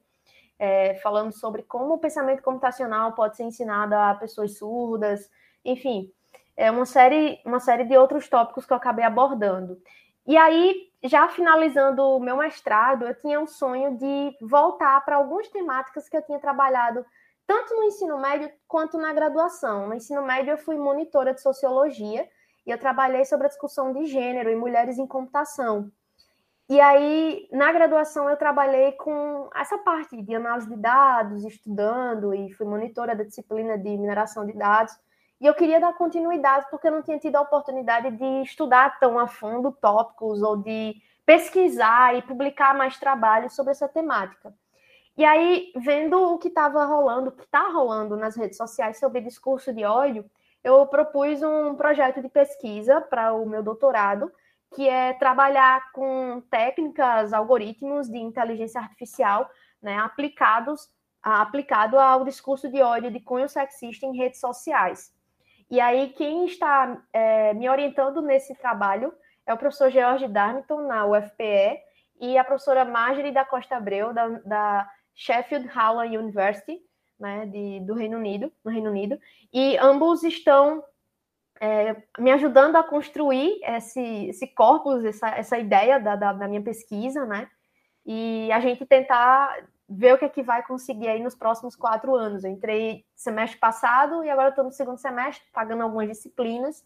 é, 0.60 0.96
falando 0.96 1.32
sobre 1.32 1.64
como 1.64 1.94
o 1.94 1.98
pensamento 1.98 2.44
computacional 2.44 3.14
pode 3.14 3.38
ser 3.38 3.44
ensinado 3.44 3.96
a 3.96 4.14
pessoas 4.14 4.58
surdas, 4.58 5.32
enfim, 5.64 6.12
é 6.58 6.70
uma 6.70 6.86
série, 6.86 7.40
uma 7.46 7.62
série 7.62 7.86
de 7.86 7.96
outros 7.98 8.28
tópicos 8.28 8.66
que 8.66 8.74
eu 8.74 8.78
acabei 8.78 9.06
abordando. 9.06 9.82
E 10.28 10.36
aí, 10.36 10.92
já 11.02 11.30
finalizando 11.30 12.04
o 12.04 12.20
meu 12.20 12.36
mestrado, 12.36 13.08
eu 13.08 13.16
tinha 13.16 13.40
um 13.40 13.48
sonho 13.48 13.98
de 13.98 14.36
voltar 14.42 15.00
para 15.06 15.16
algumas 15.16 15.48
temáticas 15.48 16.10
que 16.10 16.18
eu 16.18 16.22
tinha 16.24 16.40
trabalhado 16.40 17.06
tanto 17.48 17.74
no 17.74 17.86
ensino 17.86 18.20
médio 18.20 18.52
quanto 18.68 18.98
na 18.98 19.14
graduação. 19.14 19.88
No 19.88 19.96
ensino 19.96 20.22
médio, 20.22 20.52
eu 20.52 20.58
fui 20.58 20.78
monitora 20.78 21.34
de 21.34 21.42
sociologia, 21.42 22.28
e 22.66 22.72
eu 22.72 22.78
trabalhei 22.78 23.26
sobre 23.26 23.48
a 23.48 23.50
discussão 23.50 23.92
de 23.94 24.06
gênero 24.06 24.50
e 24.50 24.56
mulheres 24.56 24.98
em 24.98 25.08
computação. 25.08 25.92
E 26.70 26.80
aí, 26.80 27.50
na 27.52 27.72
graduação, 27.72 28.30
eu 28.30 28.38
trabalhei 28.38 28.94
com 28.94 29.50
essa 29.54 29.78
parte 29.80 30.22
de 30.22 30.36
análise 30.36 30.70
de 30.70 30.78
dados, 30.78 31.44
estudando, 31.44 32.34
e 32.34 32.50
fui 32.54 32.66
monitora 32.66 33.14
da 33.14 33.26
disciplina 33.26 33.78
de 33.78 33.90
mineração 33.90 34.46
de 34.46 34.54
dados. 34.54 34.94
E 35.42 35.46
eu 35.46 35.54
queria 35.54 35.82
dar 35.82 35.94
continuidade, 35.94 36.68
porque 36.70 36.88
eu 36.88 36.92
não 36.92 37.02
tinha 37.02 37.20
tido 37.20 37.36
a 37.36 37.42
oportunidade 37.42 38.12
de 38.12 38.44
estudar 38.44 39.00
tão 39.00 39.20
a 39.20 39.28
fundo 39.28 39.72
tópicos 39.72 40.42
ou 40.42 40.56
de 40.56 40.96
pesquisar 41.26 42.16
e 42.16 42.22
publicar 42.22 42.74
mais 42.74 42.98
trabalhos 42.98 43.54
sobre 43.54 43.72
essa 43.72 43.90
temática. 43.90 44.54
E 45.18 45.26
aí, 45.26 45.74
vendo 45.76 46.22
o 46.22 46.38
que 46.38 46.48
estava 46.48 46.86
rolando, 46.86 47.30
o 47.30 47.32
que 47.34 47.44
está 47.44 47.68
rolando 47.70 48.16
nas 48.16 48.38
redes 48.38 48.56
sociais 48.56 48.98
sobre 48.98 49.20
discurso 49.20 49.74
de 49.74 49.84
ódio, 49.84 50.24
eu 50.64 50.86
propus 50.88 51.42
um 51.42 51.76
projeto 51.76 52.22
de 52.22 52.30
pesquisa 52.30 53.02
para 53.02 53.34
o 53.34 53.46
meu 53.46 53.64
doutorado, 53.64 54.32
que 54.74 54.88
é 54.88 55.14
trabalhar 55.14 55.92
com 55.92 56.42
técnicas, 56.50 57.34
algoritmos 57.34 58.08
de 58.10 58.18
inteligência 58.18 58.80
artificial, 58.80 59.50
né, 59.82 59.98
aplicados 59.98 60.90
aplicado 61.22 62.00
ao 62.00 62.26
discurso 62.26 62.68
de 62.70 62.82
ódio 62.82 63.12
de 63.12 63.20
cunho 63.20 63.48
sexista 63.48 64.06
em 64.06 64.18
redes 64.18 64.40
sociais. 64.40 65.14
E 65.70 65.80
aí, 65.80 66.10
quem 66.10 66.46
está 66.46 67.02
é, 67.14 67.54
me 67.54 67.70
orientando 67.70 68.22
nesse 68.22 68.56
trabalho 68.56 69.14
é 69.46 69.54
o 69.54 69.58
professor 69.58 69.90
George 69.90 70.28
Darmington, 70.28 70.82
na 70.82 71.06
UFPE, 71.06 71.80
e 72.20 72.38
a 72.38 72.44
professora 72.44 72.84
Marjorie 72.84 73.32
da 73.32 73.46
Costa 73.46 73.78
Abreu, 73.78 74.14
da, 74.14 74.28
da 74.46 74.90
Sheffield 75.16 75.68
Hallam 75.68 76.08
University, 76.08 76.80
né, 77.22 77.46
de, 77.46 77.80
do 77.82 77.94
Reino 77.94 78.18
Unido, 78.18 78.52
no 78.66 78.72
Reino 78.72 78.90
Unido, 78.90 79.18
e 79.54 79.78
ambos 79.78 80.24
estão 80.24 80.84
é, 81.60 81.96
me 82.18 82.32
ajudando 82.32 82.76
a 82.76 82.84
construir 82.84 83.60
esse, 83.64 84.28
esse 84.28 84.48
corpus, 84.48 85.06
essa, 85.06 85.30
essa 85.30 85.58
ideia 85.58 86.00
da, 86.00 86.16
da, 86.16 86.34
da, 86.34 86.48
minha 86.48 86.62
pesquisa, 86.62 87.26
né, 87.26 87.48
e 88.06 88.52
a 88.52 88.60
gente 88.60 88.86
tentar 88.86 89.64
ver 89.88 90.16
o 90.16 90.18
que 90.18 90.26
é 90.26 90.30
que 90.30 90.42
vai 90.42 90.64
conseguir 90.64 91.10
aí 91.10 91.22
nos 91.22 91.36
próximos 91.36 91.76
quatro 91.76 92.16
anos. 92.16 92.44
Eu 92.44 92.50
entrei 92.50 93.06
semestre 93.14 93.60
passado 93.60 94.24
e 94.24 94.30
agora 94.30 94.50
estou 94.50 94.64
no 94.64 94.72
segundo 94.72 94.98
semestre, 94.98 95.46
pagando 95.54 95.84
algumas 95.84 96.08
disciplinas 96.08 96.84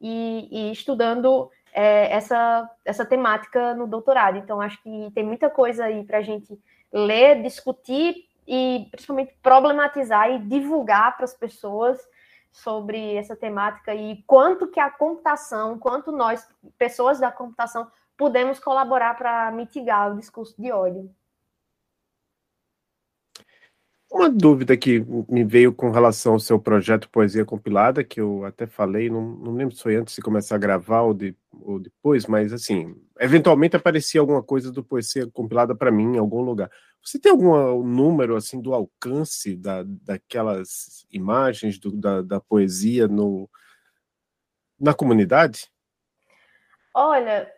e, 0.00 0.48
e 0.50 0.72
estudando 0.72 1.48
é, 1.72 2.12
essa, 2.12 2.68
essa 2.84 3.06
temática 3.06 3.74
no 3.74 3.86
doutorado. 3.86 4.36
Então, 4.36 4.60
acho 4.60 4.82
que 4.82 5.10
tem 5.14 5.24
muita 5.24 5.48
coisa 5.48 5.84
aí 5.84 6.04
para 6.04 6.18
a 6.18 6.22
gente 6.22 6.58
ler, 6.92 7.40
discutir 7.42 8.26
e 8.46 8.86
principalmente 8.90 9.36
problematizar 9.42 10.30
e 10.30 10.38
divulgar 10.38 11.16
para 11.16 11.24
as 11.24 11.34
pessoas 11.34 11.98
sobre 12.50 13.14
essa 13.14 13.34
temática 13.34 13.94
e 13.94 14.22
quanto 14.26 14.68
que 14.68 14.78
a 14.78 14.90
computação, 14.90 15.78
quanto 15.78 16.12
nós, 16.12 16.46
pessoas 16.76 17.18
da 17.18 17.32
computação, 17.32 17.90
podemos 18.16 18.58
colaborar 18.58 19.16
para 19.16 19.50
mitigar 19.50 20.12
o 20.12 20.16
discurso 20.16 20.54
de 20.60 20.70
ódio. 20.70 21.10
Uma 24.12 24.28
dúvida 24.28 24.76
que 24.76 25.00
me 25.26 25.42
veio 25.42 25.72
com 25.72 25.90
relação 25.90 26.34
ao 26.34 26.38
seu 26.38 26.60
projeto 26.60 27.08
Poesia 27.08 27.46
Compilada, 27.46 28.04
que 28.04 28.20
eu 28.20 28.44
até 28.44 28.66
falei, 28.66 29.08
não, 29.08 29.22
não 29.22 29.54
lembro 29.54 29.74
se 29.74 29.82
foi 29.82 29.96
antes 29.96 30.14
de 30.14 30.20
começar 30.20 30.56
a 30.56 30.58
gravar 30.58 31.00
ou, 31.00 31.14
de, 31.14 31.34
ou 31.50 31.80
depois, 31.80 32.26
mas 32.26 32.52
assim, 32.52 32.94
eventualmente 33.18 33.74
aparecia 33.74 34.20
alguma 34.20 34.42
coisa 34.42 34.70
do 34.70 34.84
Poesia 34.84 35.26
Compilada 35.32 35.74
para 35.74 35.90
mim 35.90 36.16
em 36.16 36.18
algum 36.18 36.42
lugar. 36.42 36.70
Você 37.02 37.18
tem 37.18 37.32
algum 37.32 37.82
número 37.82 38.36
assim 38.36 38.60
do 38.60 38.74
alcance 38.74 39.56
da, 39.56 39.82
daquelas 39.82 41.06
imagens 41.10 41.78
do, 41.78 41.90
da, 41.90 42.20
da 42.20 42.38
poesia 42.38 43.08
no, 43.08 43.48
na 44.78 44.92
comunidade? 44.92 45.70
Olha, 46.94 47.50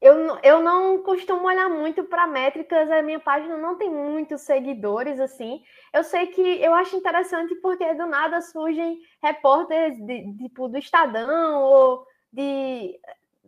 eu, 0.00 0.38
eu 0.44 0.62
não 0.62 1.02
costumo 1.02 1.46
olhar 1.46 1.68
muito 1.68 2.04
para 2.04 2.26
métricas, 2.26 2.90
a 2.90 3.02
minha 3.02 3.18
página 3.18 3.56
não 3.56 3.76
tem 3.76 3.90
muitos 3.90 4.42
seguidores, 4.42 5.18
assim. 5.18 5.62
Eu 5.92 6.04
sei 6.04 6.28
que 6.28 6.40
eu 6.40 6.72
acho 6.72 6.96
interessante 6.96 7.54
porque 7.56 7.94
do 7.94 8.06
nada 8.06 8.40
surgem 8.40 9.00
repórteres 9.20 9.98
de, 10.06 10.36
tipo, 10.36 10.68
do 10.68 10.78
Estadão 10.78 11.62
ou 11.62 12.06
de, 12.32 12.98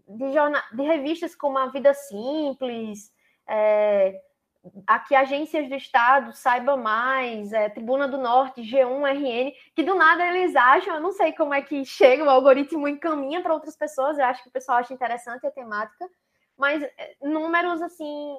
de, 0.09 0.33
jornal, 0.33 0.63
de 0.73 0.83
revistas 0.83 1.37
como 1.37 1.57
A 1.57 1.67
Vida 1.67 1.95
Simples, 1.95 3.13
é, 3.49 4.21
aqui 4.87 5.15
agências 5.15 5.69
do 5.69 5.77
Estado, 5.77 6.33
Saiba 6.33 6.77
Mais, 6.77 7.53
é, 7.53 7.69
Tribuna 7.69 8.09
do 8.09 8.19
Norte, 8.19 8.63
G1, 8.63 9.09
RN, 9.09 9.53
que 9.75 9.85
do 9.85 9.95
nada 9.95 10.27
eles 10.27 10.57
acham, 10.57 10.97
eu 10.97 11.01
não 11.01 11.13
sei 11.13 11.33
como 11.33 11.55
é 11.55 11.63
que 11.63 11.85
chega, 11.85 12.25
o 12.25 12.31
algoritmo 12.31 12.89
encaminha 12.89 13.41
para 13.41 13.55
outras 13.55 13.77
pessoas, 13.77 14.19
eu 14.19 14.25
acho 14.25 14.43
que 14.43 14.49
o 14.49 14.53
pessoal 14.53 14.79
acha 14.79 14.93
interessante 14.93 15.47
a 15.47 15.51
temática, 15.51 16.09
mas 16.61 16.83
é, 16.83 17.17
números 17.23 17.81
assim, 17.81 18.39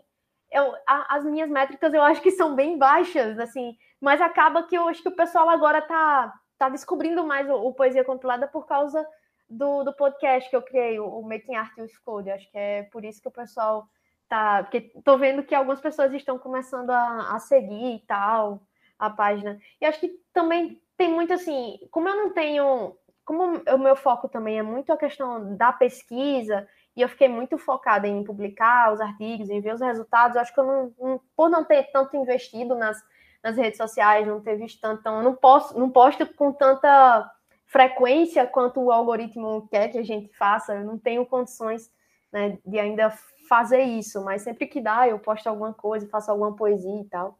eu, 0.51 0.75
a, 0.87 1.15
as 1.15 1.25
minhas 1.25 1.49
métricas 1.49 1.91
eu 1.91 2.03
acho 2.03 2.21
que 2.21 2.31
são 2.31 2.55
bem 2.55 2.77
baixas, 2.77 3.39
assim, 3.39 3.75
mas 3.99 4.21
acaba 4.21 4.63
que 4.63 4.77
eu 4.77 4.87
acho 4.87 5.01
que 5.01 5.09
o 5.09 5.15
pessoal 5.15 5.49
agora 5.49 5.79
está 5.79 6.31
tá 6.57 6.69
descobrindo 6.69 7.25
mais 7.25 7.49
o, 7.49 7.55
o, 7.55 7.73
Poesia 7.73 8.05
Compilada 8.05 8.47
por 8.47 8.67
causa 8.67 9.03
do, 9.49 9.83
do 9.83 9.91
podcast 9.91 10.47
que 10.47 10.55
eu 10.55 10.61
criei, 10.61 10.99
o, 10.99 11.05
o 11.05 11.23
Making 11.23 11.55
Art 11.55 11.75
with 11.79 11.91
Code, 12.05 12.29
acho 12.29 12.49
que 12.51 12.57
é 12.57 12.83
por 12.83 13.03
isso 13.03 13.19
que 13.19 13.27
o 13.27 13.31
pessoal 13.31 13.87
tá, 14.29 14.63
porque 14.63 14.91
tô 15.03 15.17
vendo 15.17 15.43
que 15.43 15.55
algumas 15.55 15.81
pessoas 15.81 16.13
estão 16.13 16.37
começando 16.37 16.91
a, 16.91 17.35
a 17.35 17.39
seguir 17.39 17.95
e 17.95 17.99
tal, 18.05 18.61
a 18.99 19.09
página, 19.09 19.59
e 19.81 19.85
acho 19.85 19.99
que 19.99 20.15
também 20.31 20.79
tem 20.95 21.11
muito 21.11 21.33
assim, 21.33 21.79
como 21.89 22.07
eu 22.07 22.15
não 22.15 22.29
tenho, 22.31 22.95
como 23.25 23.63
o 23.67 23.77
meu 23.79 23.95
foco 23.95 24.29
também 24.29 24.59
é 24.59 24.61
muito 24.61 24.93
a 24.93 24.97
questão 24.97 25.55
da 25.57 25.73
pesquisa, 25.73 26.67
eu 27.01 27.09
fiquei 27.09 27.27
muito 27.27 27.57
focada 27.57 28.07
em 28.07 28.23
publicar 28.23 28.93
os 28.93 29.01
artigos, 29.01 29.49
em 29.49 29.61
ver 29.61 29.73
os 29.73 29.81
resultados. 29.81 30.35
Eu 30.35 30.41
acho 30.41 30.53
que 30.53 30.59
eu 30.59 30.65
não, 30.65 30.93
não, 30.99 31.21
por 31.35 31.49
não 31.49 31.63
ter 31.63 31.83
tanto 31.91 32.15
investido 32.15 32.75
nas, 32.75 32.97
nas 33.43 33.57
redes 33.57 33.77
sociais, 33.77 34.27
não 34.27 34.41
ter 34.41 34.57
visto 34.57 34.79
tanto, 34.79 34.99
então 34.99 35.17
eu 35.17 35.23
não 35.23 35.35
posso, 35.35 35.77
não 35.77 35.89
posto 35.89 36.25
com 36.33 36.51
tanta 36.51 37.29
frequência 37.65 38.45
quanto 38.45 38.81
o 38.81 38.91
algoritmo 38.91 39.67
quer 39.69 39.89
que 39.89 39.97
a 39.97 40.03
gente 40.03 40.29
faça. 40.37 40.75
Eu 40.75 40.85
não 40.85 40.97
tenho 40.97 41.25
condições 41.25 41.89
né, 42.31 42.57
de 42.65 42.79
ainda 42.79 43.11
fazer 43.47 43.81
isso, 43.81 44.23
mas 44.23 44.41
sempre 44.41 44.67
que 44.67 44.81
dá, 44.81 45.07
eu 45.07 45.19
posto 45.19 45.47
alguma 45.47 45.73
coisa, 45.73 46.07
faço 46.07 46.31
alguma 46.31 46.55
poesia 46.55 47.01
e 47.01 47.05
tal. 47.05 47.37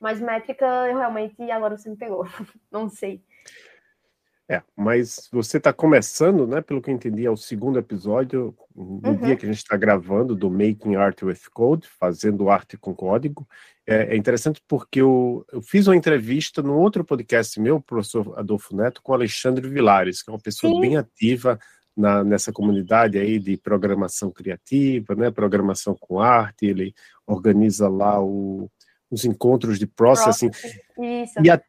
Mas 0.00 0.20
métrica, 0.20 0.66
eu 0.88 0.98
realmente, 0.98 1.50
agora 1.50 1.76
você 1.76 1.88
me 1.88 1.96
pegou. 1.96 2.26
não 2.70 2.88
sei. 2.88 3.22
É, 4.48 4.62
mas 4.76 5.28
você 5.32 5.56
está 5.56 5.72
começando, 5.72 6.46
né? 6.46 6.60
Pelo 6.60 6.82
que 6.82 6.90
eu 6.90 6.94
entendi, 6.94 7.24
é 7.24 7.30
o 7.30 7.36
segundo 7.36 7.78
episódio, 7.78 8.54
no 8.76 9.00
uhum. 9.02 9.16
dia 9.16 9.36
que 9.36 9.46
a 9.46 9.48
gente 9.48 9.62
está 9.62 9.76
gravando, 9.76 10.34
do 10.34 10.50
Making 10.50 10.96
Art 10.96 11.22
with 11.22 11.40
Code, 11.52 11.88
fazendo 11.98 12.50
arte 12.50 12.76
com 12.76 12.94
código. 12.94 13.48
É, 13.86 14.14
é 14.14 14.16
interessante 14.16 14.62
porque 14.68 15.00
eu, 15.00 15.46
eu, 15.50 15.62
fiz 15.62 15.86
uma 15.86 15.96
entrevista 15.96 16.62
no 16.62 16.76
outro 16.76 17.02
podcast 17.04 17.58
meu, 17.58 17.76
o 17.76 17.82
professor 17.82 18.38
Adolfo 18.38 18.76
Neto, 18.76 19.00
com 19.02 19.14
Alexandre 19.14 19.66
Vilares, 19.66 20.22
que 20.22 20.30
é 20.30 20.32
uma 20.32 20.40
pessoa 20.40 20.74
Sim. 20.74 20.80
bem 20.80 20.96
ativa 20.98 21.58
na, 21.96 22.22
nessa 22.22 22.52
comunidade 22.52 23.18
aí 23.18 23.38
de 23.38 23.56
programação 23.56 24.30
criativa, 24.30 25.14
né? 25.14 25.30
Programação 25.30 25.96
com 25.98 26.20
arte. 26.20 26.66
Ele 26.66 26.94
organiza 27.26 27.88
lá 27.88 28.22
o, 28.22 28.70
os 29.10 29.24
encontros 29.24 29.78
de 29.78 29.86
processing. 29.86 30.50
Isso. 30.98 31.40
E, 31.42 31.50
a, 31.50 31.62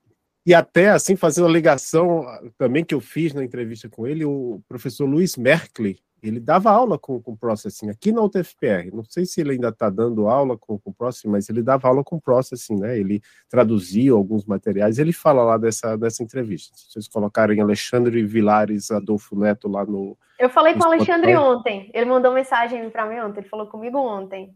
e 0.46 0.54
até, 0.54 0.90
assim, 0.90 1.16
fazendo 1.16 1.48
a 1.48 1.52
ligação 1.52 2.26
também 2.58 2.84
que 2.84 2.94
eu 2.94 3.02
fiz 3.02 3.34
na 3.34 3.44
entrevista 3.44 3.90
com 3.90 4.06
ele, 4.06 4.24
o 4.24 4.62
professor 4.68 5.06
Luiz 5.06 5.36
Merkley, 5.36 5.98
ele 6.28 6.40
dava 6.40 6.72
aula 6.72 6.98
com, 6.98 7.22
com 7.22 7.36
Processing 7.36 7.90
aqui 7.90 8.12
na 8.12 8.22
UTFPR. 8.22 8.90
Não 8.94 9.04
sei 9.04 9.26
se 9.26 9.42
ele 9.42 9.52
ainda 9.52 9.70
está 9.70 9.90
dando 9.90 10.28
aula 10.28 10.58
com, 10.58 10.78
com 10.80 10.92
Processing, 10.92 11.30
mas 11.30 11.50
ele 11.50 11.62
dava 11.62 11.88
aula 11.88 12.04
com 12.04 12.20
Processing, 12.20 12.76
né? 12.80 12.98
Ele 12.98 13.22
traduzia 13.50 14.12
alguns 14.12 14.46
materiais. 14.46 14.98
Ele 14.98 15.14
fala 15.14 15.44
lá 15.44 15.58
dessa, 15.58 15.96
dessa 15.98 16.24
entrevista. 16.24 16.76
Se 16.76 16.92
vocês 16.92 17.08
colocarem 17.08 17.62
Alexandre 17.62 18.24
Vilares 18.24 18.92
Adolfo 18.92 19.36
Neto 19.36 19.68
lá 19.68 19.86
no. 19.86 20.18
Eu 20.40 20.50
falei 20.50 20.74
com 20.74 20.82
o 20.82 20.86
Alexandre 20.86 21.36
ontem. 21.36 21.92
Ele 21.94 22.06
mandou 22.06 22.34
mensagem 22.34 22.90
para 22.90 23.06
mim 23.06 23.20
ontem. 23.20 23.42
Ele 23.42 23.50
falou 23.50 23.68
comigo 23.68 23.98
ontem. 23.98 24.56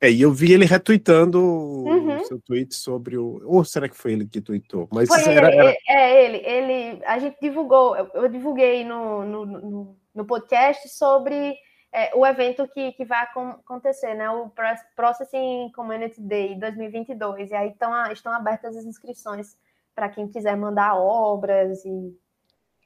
É, 0.00 0.10
e 0.10 0.22
eu 0.22 0.32
vi 0.32 0.52
ele 0.52 0.64
retweetando 0.64 1.38
uhum. 1.38 2.16
o 2.16 2.24
seu 2.24 2.40
tweet 2.40 2.74
sobre 2.74 3.18
o. 3.18 3.42
Ou 3.44 3.62
será 3.64 3.86
que 3.86 3.96
foi 3.96 4.12
ele 4.12 4.26
que 4.26 4.40
tweetou? 4.40 4.88
Mas 4.90 5.08
foi 5.08 5.20
era, 5.34 5.48
ele, 5.48 5.56
era... 5.56 5.76
É 5.88 6.24
ele, 6.24 6.36
ele. 6.38 7.04
A 7.04 7.18
gente 7.18 7.36
divulgou, 7.40 7.94
eu 7.96 8.26
divulguei 8.28 8.82
no, 8.82 9.24
no, 9.24 9.44
no, 9.44 9.96
no 10.14 10.24
podcast 10.24 10.88
sobre 10.88 11.54
é, 11.92 12.14
o 12.14 12.24
evento 12.24 12.66
que, 12.68 12.92
que 12.92 13.04
vai 13.04 13.24
acontecer, 13.24 14.14
né? 14.14 14.30
O 14.30 14.50
Processing 14.96 15.70
Community 15.74 16.20
Day 16.20 16.58
2022. 16.58 17.50
E 17.50 17.54
aí 17.54 17.68
estão, 17.68 18.10
estão 18.10 18.32
abertas 18.32 18.76
as 18.76 18.84
inscrições 18.84 19.54
para 19.94 20.08
quem 20.08 20.28
quiser 20.28 20.56
mandar 20.56 20.94
obras 20.94 21.84
e, 21.84 22.18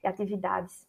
e 0.02 0.06
atividades. 0.06 0.84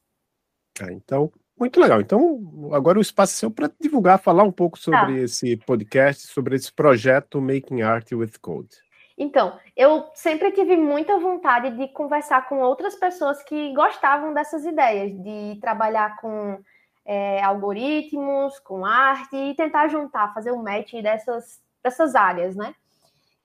Ah, 0.81 0.91
então, 0.91 1.31
muito 1.57 1.79
legal. 1.79 2.01
Então, 2.01 2.69
agora 2.73 2.97
o 2.97 3.01
espaço 3.01 3.33
é 3.33 3.37
seu 3.37 3.51
para 3.51 3.71
divulgar, 3.79 4.19
falar 4.19 4.43
um 4.43 4.51
pouco 4.51 4.77
sobre 4.77 4.99
tá. 4.99 5.11
esse 5.11 5.57
podcast, 5.57 6.27
sobre 6.27 6.55
esse 6.55 6.71
projeto 6.71 7.41
Making 7.41 7.81
Art 7.81 8.11
with 8.11 8.33
Code. 8.41 8.83
Então, 9.17 9.57
eu 9.77 10.09
sempre 10.13 10.51
tive 10.51 10.75
muita 10.75 11.17
vontade 11.17 11.71
de 11.77 11.87
conversar 11.87 12.49
com 12.49 12.59
outras 12.59 12.95
pessoas 12.95 13.41
que 13.43 13.73
gostavam 13.73 14.33
dessas 14.33 14.65
ideias, 14.65 15.11
de 15.23 15.57
trabalhar 15.61 16.17
com 16.17 16.59
é, 17.05 17.41
algoritmos, 17.41 18.59
com 18.59 18.85
arte 18.85 19.35
e 19.35 19.55
tentar 19.55 19.87
juntar, 19.87 20.33
fazer 20.33 20.51
o 20.51 20.55
um 20.55 20.63
match 20.63 20.93
dessas, 21.01 21.61
dessas 21.81 22.13
áreas, 22.13 22.55
né? 22.55 22.75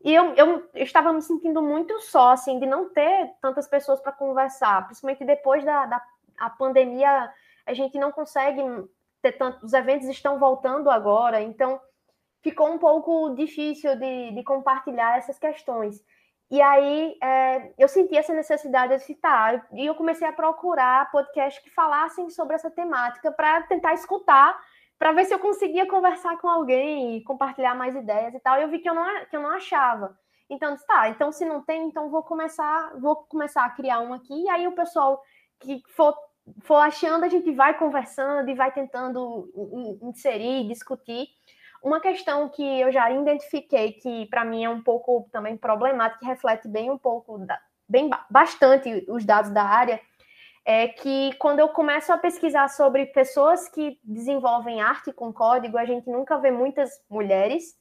E 0.03 0.15
eu, 0.15 0.35
eu, 0.35 0.69
eu, 0.75 0.83
estava 0.83 1.13
me 1.13 1.21
sentindo 1.21 1.63
muito 1.63 2.01
só, 2.01 2.33
assim, 2.33 2.59
de 2.59 2.67
não 2.67 2.89
ter 2.89 3.31
tantas 3.41 3.69
pessoas 3.69 4.01
para 4.01 4.13
conversar, 4.13 4.87
principalmente 4.87 5.25
depois 5.25 5.63
da, 5.63 5.87
da 5.87 6.03
a 6.39 6.49
pandemia 6.49 7.31
a 7.71 7.75
gente 7.75 7.99
não 7.99 8.11
consegue 8.11 8.63
ter 9.23 9.33
tanto. 9.33 9.65
Os 9.65 9.73
eventos 9.73 10.09
estão 10.09 10.39
voltando 10.39 10.91
agora, 10.91 11.41
então 11.41 11.81
ficou 12.43 12.69
um 12.69 12.79
pouco 12.79 13.35
difícil 13.35 13.97
de, 13.97 14.33
de 14.33 14.43
compartilhar 14.43 15.19
essas 15.19 15.39
questões. 15.39 16.03
E 16.51 16.61
aí 16.61 17.17
é, 17.23 17.73
eu 17.79 17.87
senti 17.87 18.17
essa 18.17 18.35
necessidade 18.35 18.97
de 18.97 19.05
citar, 19.05 19.69
e 19.73 19.87
eu 19.87 19.95
comecei 19.95 20.27
a 20.27 20.33
procurar 20.33 21.11
podcasts 21.13 21.63
que 21.63 21.71
falassem 21.71 22.29
sobre 22.29 22.57
essa 22.57 22.71
temática 22.71 23.31
para 23.31 23.63
tentar 23.63 23.95
escutar, 23.95 24.61
para 24.99 25.13
ver 25.13 25.27
se 25.27 25.33
eu 25.33 25.39
conseguia 25.39 25.87
conversar 25.87 26.37
com 26.39 26.49
alguém 26.49 27.17
e 27.17 27.25
compartilhar 27.25 27.75
mais 27.75 27.95
ideias 27.95 28.35
e 28.35 28.41
tal. 28.41 28.59
E 28.59 28.63
eu 28.63 28.69
vi 28.69 28.81
que 28.81 28.91
eu 28.91 28.95
não, 28.95 29.25
que 29.27 29.37
eu 29.37 29.41
não 29.41 29.51
achava. 29.51 30.19
Então, 30.51 30.77
tá, 30.89 31.09
então 31.09 31.31
se 31.31 31.45
não 31.45 31.63
tem, 31.63 31.87
então 31.87 32.11
vou 32.11 32.25
começar, 32.25 32.99
vou 32.99 33.15
começar 33.29 33.65
a 33.65 33.71
criar 33.71 34.01
um 34.01 34.13
aqui, 34.13 34.43
e 34.43 34.51
aí 34.51 34.67
o 34.67 34.75
pessoal 34.75 35.23
que 35.61 35.81
for 35.95 36.13
for 36.63 36.77
achando, 36.77 37.25
a 37.25 37.29
gente 37.29 37.51
vai 37.53 37.77
conversando 37.79 38.49
e 38.49 38.55
vai 38.55 38.73
tentando 38.73 39.49
inserir, 40.03 40.67
discutir. 40.67 41.29
Uma 41.83 42.01
questão 42.01 42.49
que 42.49 42.63
eu 42.63 42.93
já 42.93 43.11
identifiquei 43.11 43.93
que 43.93 44.27
para 44.27 44.45
mim 44.45 44.65
é 44.65 44.69
um 44.69 44.83
pouco 44.83 45.29
também 45.33 45.57
problemática, 45.57 46.21
que 46.21 46.27
reflete 46.27 46.69
bem 46.69 46.91
um 46.91 46.99
pouco, 46.99 47.41
bem 47.89 48.11
bastante 48.29 49.05
os 49.09 49.25
dados 49.25 49.51
da 49.51 49.63
área, 49.63 50.01
é 50.65 50.89
que 50.89 51.35
quando 51.39 51.61
eu 51.61 51.69
começo 51.69 52.13
a 52.13 52.19
pesquisar 52.19 52.69
sobre 52.69 53.07
pessoas 53.07 53.69
que 53.69 53.99
desenvolvem 54.05 54.81
arte 54.81 55.13
com 55.13 55.33
código, 55.33 55.79
a 55.79 55.87
gente 55.87 56.09
nunca 56.11 56.37
vê 56.39 56.51
muitas 56.51 56.91
mulheres 57.09 57.79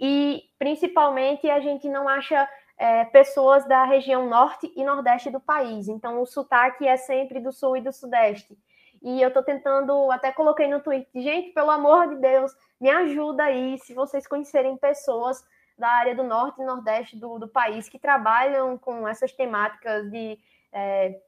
e 0.00 0.42
principalmente 0.58 1.48
a 1.48 1.60
gente 1.60 1.88
não 1.88 2.08
acha 2.08 2.48
é, 2.76 3.04
pessoas 3.04 3.66
da 3.66 3.84
região 3.84 4.28
norte 4.28 4.72
e 4.74 4.84
nordeste 4.84 5.30
do 5.30 5.40
país. 5.40 5.88
Então, 5.88 6.20
o 6.20 6.26
sotaque 6.26 6.86
é 6.86 6.96
sempre 6.96 7.40
do 7.40 7.52
sul 7.52 7.76
e 7.76 7.80
do 7.80 7.92
sudeste. 7.92 8.58
E 9.02 9.20
eu 9.20 9.28
estou 9.28 9.42
tentando, 9.42 10.10
até 10.10 10.32
coloquei 10.32 10.66
no 10.66 10.80
Twitter, 10.80 11.22
gente, 11.22 11.52
pelo 11.52 11.70
amor 11.70 12.08
de 12.08 12.16
Deus, 12.16 12.52
me 12.80 12.90
ajuda 12.90 13.44
aí, 13.44 13.78
se 13.78 13.92
vocês 13.92 14.26
conhecerem 14.26 14.76
pessoas 14.76 15.44
da 15.76 15.88
área 15.88 16.14
do 16.14 16.22
norte 16.22 16.60
e 16.60 16.64
nordeste 16.64 17.18
do, 17.18 17.38
do 17.38 17.48
país 17.48 17.88
que 17.88 17.98
trabalham 17.98 18.78
com 18.78 19.06
essas 19.06 19.32
temáticas 19.32 20.10
de 20.10 20.38
é, 20.72 21.20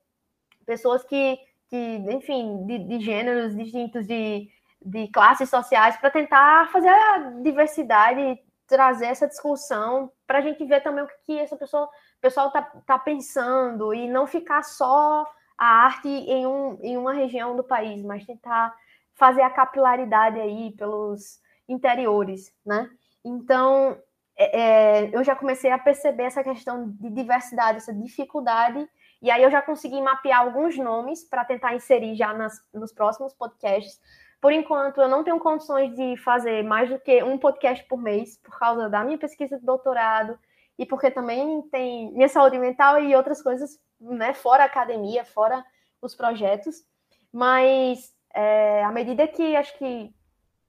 pessoas 0.65 1.05
que, 1.05 1.39
que 1.69 1.77
enfim, 2.11 2.65
de, 2.65 2.79
de 2.79 3.01
gêneros 3.01 3.55
distintos, 3.55 4.07
de, 4.07 4.49
de 4.81 5.09
classes 5.09 5.51
sociais, 5.51 5.97
para 5.97 6.11
tentar 6.11 6.71
fazer 6.71 6.89
a 6.89 7.19
diversidade 7.43 8.41
trazer 8.67 9.07
essa 9.07 9.29
discussão 9.29 10.11
para 10.27 10.39
a 10.39 10.41
gente 10.43 10.65
ver 10.65 10.83
também 10.83 11.05
o 11.05 11.09
que 11.25 11.39
essa 11.39 11.57
pessoa, 11.57 11.89
pessoal 12.21 12.49
está 12.49 12.62
tá 12.87 12.99
pensando 12.99 13.95
e 13.95 14.09
não 14.09 14.27
ficar 14.27 14.62
só 14.62 15.27
a 15.57 15.67
arte 15.67 16.09
em, 16.09 16.47
um, 16.47 16.79
em 16.83 16.97
uma 16.97 17.12
região 17.12 17.57
do 17.57 17.65
país, 17.65 18.03
mas 18.03 18.27
tentar 18.27 18.75
fazer 19.15 19.43
a 19.43 19.51
capilaridade 19.51 20.39
aí 20.39 20.73
pelos 20.73 21.41
interiores, 21.69 22.53
né? 22.65 22.91
Então, 23.25 23.99
é, 24.37 24.61
é, 24.61 25.17
eu 25.17 25.25
já 25.25 25.35
comecei 25.35 25.71
a 25.71 25.79
perceber 25.79 26.25
essa 26.25 26.45
questão 26.45 26.91
de 26.91 27.11
diversidade, 27.11 27.79
essa 27.79 27.95
dificuldade, 27.95 28.87
e 29.23 29.31
aí 29.31 29.43
eu 29.43 29.51
já 29.51 29.62
consegui 29.62 30.01
mapear 30.01 30.41
alguns 30.41 30.77
nomes 30.77 31.25
para 31.25 31.45
tentar 31.45 31.75
inserir 31.75 32.15
já 32.15 32.35
nas, 32.35 32.61
nos 32.73 32.93
próximos 32.93 33.33
podcasts, 33.33 33.99
por 34.40 34.53
enquanto, 34.53 35.01
eu 35.01 35.09
não 35.09 35.25
tenho 35.25 35.40
condições 35.40 35.94
de 35.94 36.16
fazer 36.18 36.62
mais 36.62 36.88
do 36.88 36.99
que 36.99 37.22
um 37.22 37.38
podcast 37.38 37.85
por 37.87 38.01
mês, 38.01 38.38
por 38.38 38.59
causa 38.59 38.88
da 38.88 39.03
minha 39.03 39.18
pesquisa 39.18 39.59
de 39.59 39.64
doutorado 39.64 40.38
e 40.79 40.85
porque 40.85 41.11
também 41.11 41.62
tem 41.70 42.12
minha 42.12 42.29
saúde 42.29 42.59
mental 42.59 43.01
e 43.01 43.14
outras 43.16 43.42
coisas, 43.42 43.79
né, 44.01 44.35
fora 44.35 44.64
a 44.64 44.66
academia, 44.66 45.25
fora 45.25 45.64
os 46.03 46.14
projetos. 46.14 46.85
Mas 47.33 48.14
é, 48.35 48.85
à 48.85 48.92
medida 48.92 49.27
que 49.27 49.57
acho 49.57 49.77
que, 49.79 50.12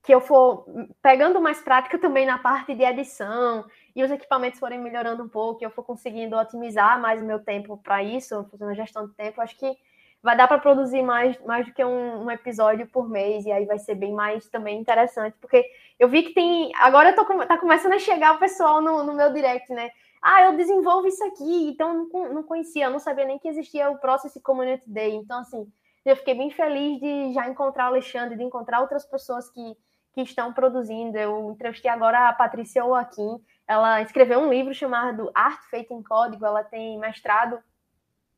que 0.04 0.16
eu 0.16 0.22
for 0.22 0.66
pegando 1.02 1.42
mais 1.42 1.62
prática 1.62 2.00
também 2.00 2.26
na 2.26 2.38
parte 2.38 2.74
de 2.74 2.84
edição 2.84 3.66
e 3.94 4.02
os 4.02 4.10
equipamentos 4.10 4.60
forem 4.60 4.80
melhorando 4.80 5.24
um 5.24 5.30
pouco, 5.30 5.64
eu 5.64 5.70
for 5.70 5.84
conseguindo 5.84 6.38
otimizar 6.38 7.00
mais 7.02 7.22
o 7.22 7.26
meu 7.26 7.44
tempo 7.44 7.78
para 7.78 8.02
isso, 8.02 8.48
fazendo 8.50 8.74
gestão 8.76 9.06
de 9.08 9.14
tempo, 9.14 9.42
acho 9.42 9.58
que 9.58 9.78
vai 10.22 10.36
dar 10.36 10.48
para 10.48 10.60
produzir 10.60 11.02
mais, 11.02 11.40
mais 11.46 11.66
do 11.66 11.74
que 11.74 11.84
um, 11.84 12.24
um, 12.24 12.32
episódio 12.32 12.88
por 12.88 13.10
mês, 13.10 13.46
e 13.46 13.52
aí 13.52 13.66
vai 13.66 13.78
ser 13.80 13.96
bem 13.96 14.14
mais 14.14 14.48
também 14.50 14.80
interessante, 14.80 15.36
porque 15.40 15.66
eu 16.00 16.10
vi 16.10 16.24
que 16.24 16.34
tem. 16.34 16.72
Agora 16.76 17.14
tô, 17.14 17.24
tá 17.46 17.58
começando 17.58 17.94
a 17.94 18.00
chegar 18.00 18.36
o 18.36 18.40
pessoal 18.40 18.82
no, 18.82 19.04
no 19.04 19.14
meu 19.14 19.32
direct, 19.32 19.72
né? 19.72 19.90
Ah, 20.22 20.44
eu 20.44 20.58
desenvolvo 20.58 21.08
isso 21.08 21.24
aqui, 21.24 21.70
então 21.70 22.10
não, 22.12 22.34
não 22.34 22.44
conhecia, 22.44 22.90
não 22.90 23.00
sabia 23.00 23.26
nem 23.26 23.40
que 23.40 23.48
existia 23.48 23.90
o 23.90 24.00
Process 24.00 24.34
Community 24.44 24.84
Day. 24.88 25.14
Então, 25.14 25.40
assim, 25.40 25.72
eu 26.04 26.16
fiquei 26.16 26.34
bem 26.34 26.50
feliz 26.50 27.00
de 27.00 27.34
já 27.34 27.48
encontrar 27.48 27.86
o 27.86 27.88
Alexandre, 27.88 28.38
de 28.38 28.44
encontrar 28.44 28.82
outras 28.82 29.06
pessoas 29.06 29.50
que, 29.50 29.78
que 30.14 30.22
estão 30.22 30.52
produzindo. 30.52 31.18
Eu 31.18 31.52
entrevistei 31.52 31.92
agora 31.92 32.30
a 32.30 32.34
Patrícia 32.34 32.82
Joaquim, 32.82 33.38
ela 33.68 34.02
escreveu 34.02 34.40
um 34.40 34.50
livro 34.50 34.74
chamado 34.74 35.30
Arte 35.36 35.70
Feita 35.70 35.94
em 35.94 36.02
Código, 36.02 36.46
ela 36.46 36.64
tem 36.64 36.98
mestrado 36.98 37.60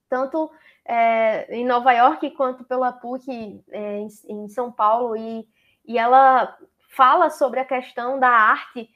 tanto 0.09 0.51
é, 0.89 1.45
em 1.55 1.63
Nova 1.63 1.91
York 1.93 2.31
quanto 2.31 2.63
pela 2.63 2.91
PUC 2.91 3.63
é, 3.69 3.99
em, 3.99 4.07
em, 4.27 4.49
São 4.49 4.71
Paulo, 4.71 5.15
e, 5.15 5.47
e 5.85 5.99
ela 5.99 6.57
fala 6.95 7.29
sobre 7.29 7.59
a 7.59 7.65
questão 7.65 8.19
da 8.19 8.27
arte, 8.27 8.89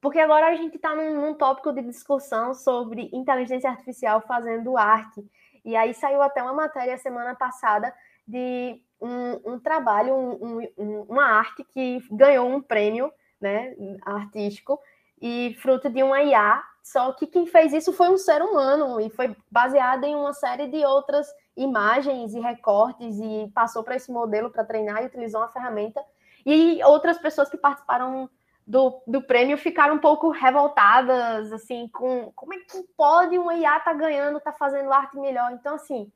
porque 0.00 0.20
agora 0.20 0.46
a 0.46 0.54
gente 0.54 0.76
está 0.76 0.94
num, 0.94 1.20
num 1.20 1.34
tópico 1.34 1.72
de 1.72 1.82
discussão 1.82 2.54
sobre 2.54 3.10
inteligência 3.12 3.68
artificial 3.68 4.20
fazendo 4.20 4.78
arte. 4.78 5.28
E 5.64 5.74
aí 5.74 5.92
saiu 5.92 6.22
até 6.22 6.40
uma 6.40 6.54
matéria 6.54 6.96
semana 6.96 7.34
passada 7.34 7.92
de 8.26 8.80
um, 9.00 9.54
um 9.54 9.58
trabalho, 9.58 10.14
um, 10.14 10.60
um, 10.78 11.02
uma 11.08 11.24
arte 11.24 11.64
que 11.64 12.00
ganhou 12.12 12.48
um 12.48 12.62
prêmio 12.62 13.12
né, 13.40 13.74
artístico 14.06 14.78
e 15.20 15.56
fruto 15.60 15.90
de 15.90 16.00
uma 16.00 16.22
IA. 16.22 16.62
Só 16.80 17.12
que 17.12 17.26
quem 17.26 17.44
fez 17.44 17.72
isso 17.72 17.92
foi 17.92 18.08
um 18.08 18.16
ser 18.16 18.40
humano 18.40 19.00
e 19.00 19.10
foi 19.10 19.36
baseado 19.50 20.04
em 20.04 20.14
uma 20.14 20.32
série 20.32 20.68
de 20.68 20.84
outras 20.84 21.26
imagens 21.56 22.34
e 22.34 22.40
recortes 22.40 23.18
e 23.18 23.50
passou 23.54 23.82
para 23.82 23.96
esse 23.96 24.10
modelo 24.10 24.50
para 24.50 24.64
treinar 24.64 25.02
e 25.02 25.06
utilizou 25.06 25.40
uma 25.40 25.48
ferramenta. 25.48 26.02
E 26.44 26.82
outras 26.84 27.18
pessoas 27.18 27.48
que 27.48 27.56
participaram 27.56 28.30
do, 28.66 29.02
do 29.06 29.22
prêmio 29.22 29.58
ficaram 29.58 29.96
um 29.96 29.98
pouco 29.98 30.30
revoltadas, 30.30 31.52
assim, 31.52 31.88
com 31.88 32.30
como 32.32 32.54
é 32.54 32.58
que 32.58 32.82
pode 32.96 33.36
uma 33.36 33.54
IA 33.54 33.80
tá 33.80 33.92
ganhando, 33.92 34.40
tá 34.40 34.52
fazendo 34.52 34.92
arte 34.92 35.18
melhor. 35.18 35.52
Então, 35.52 35.74
assim, 35.74 36.10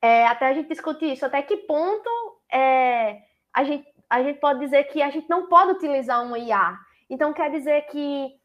é, 0.00 0.26
até 0.26 0.48
a 0.48 0.52
gente 0.54 0.68
discutir 0.68 1.12
isso, 1.12 1.26
até 1.26 1.42
que 1.42 1.58
ponto 1.58 2.08
é, 2.50 3.18
a, 3.52 3.62
gente, 3.62 3.86
a 4.08 4.22
gente 4.22 4.40
pode 4.40 4.60
dizer 4.60 4.84
que 4.84 5.02
a 5.02 5.10
gente 5.10 5.28
não 5.28 5.48
pode 5.48 5.72
utilizar 5.72 6.24
uma 6.24 6.38
IA. 6.38 6.78
Então, 7.10 7.32
quer 7.32 7.50
dizer 7.50 7.82
que 7.88 8.39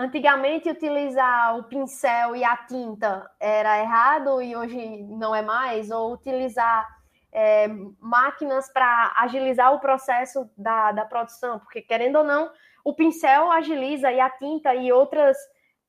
antigamente 0.00 0.70
utilizar 0.70 1.58
o 1.58 1.64
pincel 1.64 2.34
e 2.34 2.42
a 2.42 2.56
tinta 2.56 3.30
era 3.38 3.78
errado 3.78 4.40
e 4.40 4.56
hoje 4.56 5.02
não 5.02 5.34
é 5.34 5.42
mais, 5.42 5.90
ou 5.90 6.14
utilizar 6.14 6.88
é, 7.30 7.68
máquinas 8.00 8.72
para 8.72 9.12
agilizar 9.18 9.74
o 9.74 9.78
processo 9.78 10.50
da, 10.56 10.90
da 10.92 11.04
produção, 11.04 11.58
porque 11.58 11.82
querendo 11.82 12.16
ou 12.16 12.24
não, 12.24 12.50
o 12.82 12.94
pincel 12.94 13.52
agiliza 13.52 14.10
e 14.10 14.18
a 14.18 14.30
tinta 14.30 14.74
e 14.74 14.90
outras 14.90 15.36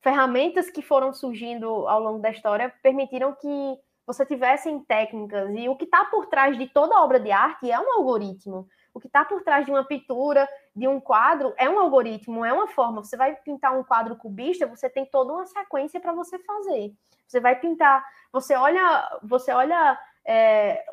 ferramentas 0.02 0.68
que 0.68 0.82
foram 0.82 1.14
surgindo 1.14 1.66
ao 1.88 2.00
longo 2.00 2.18
da 2.18 2.30
história 2.30 2.70
permitiram 2.82 3.34
que 3.34 3.78
você 4.06 4.26
tivessem 4.26 4.80
técnicas 4.84 5.50
e 5.54 5.70
o 5.70 5.76
que 5.76 5.84
está 5.84 6.04
por 6.04 6.26
trás 6.26 6.58
de 6.58 6.66
toda 6.66 7.00
obra 7.00 7.18
de 7.18 7.30
arte 7.30 7.70
é 7.70 7.80
um 7.80 7.92
algoritmo. 7.94 8.68
O 8.94 9.00
que 9.00 9.06
está 9.06 9.24
por 9.24 9.42
trás 9.42 9.64
de 9.64 9.70
uma 9.70 9.84
pintura, 9.84 10.48
de 10.74 10.86
um 10.86 11.00
quadro, 11.00 11.54
é 11.56 11.68
um 11.68 11.78
algoritmo, 11.78 12.44
é 12.44 12.52
uma 12.52 12.68
forma. 12.68 13.02
Você 13.02 13.16
vai 13.16 13.34
pintar 13.36 13.78
um 13.78 13.82
quadro 13.82 14.16
cubista, 14.16 14.66
você 14.66 14.88
tem 14.88 15.06
toda 15.06 15.32
uma 15.32 15.46
sequência 15.46 16.00
para 16.00 16.12
você 16.12 16.38
fazer. 16.38 16.92
Você 17.26 17.40
vai 17.40 17.58
pintar, 17.58 18.04
você 18.30 18.54
olha, 18.54 19.18
você 19.22 19.50
olha 19.52 19.98
é, 20.24 20.84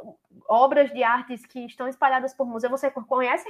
obras 0.48 0.92
de 0.92 1.04
artes 1.04 1.46
que 1.46 1.66
estão 1.66 1.88
espalhadas 1.88 2.34
por 2.34 2.48
museu, 2.48 2.70
você 2.70 2.90
conhece, 2.90 3.46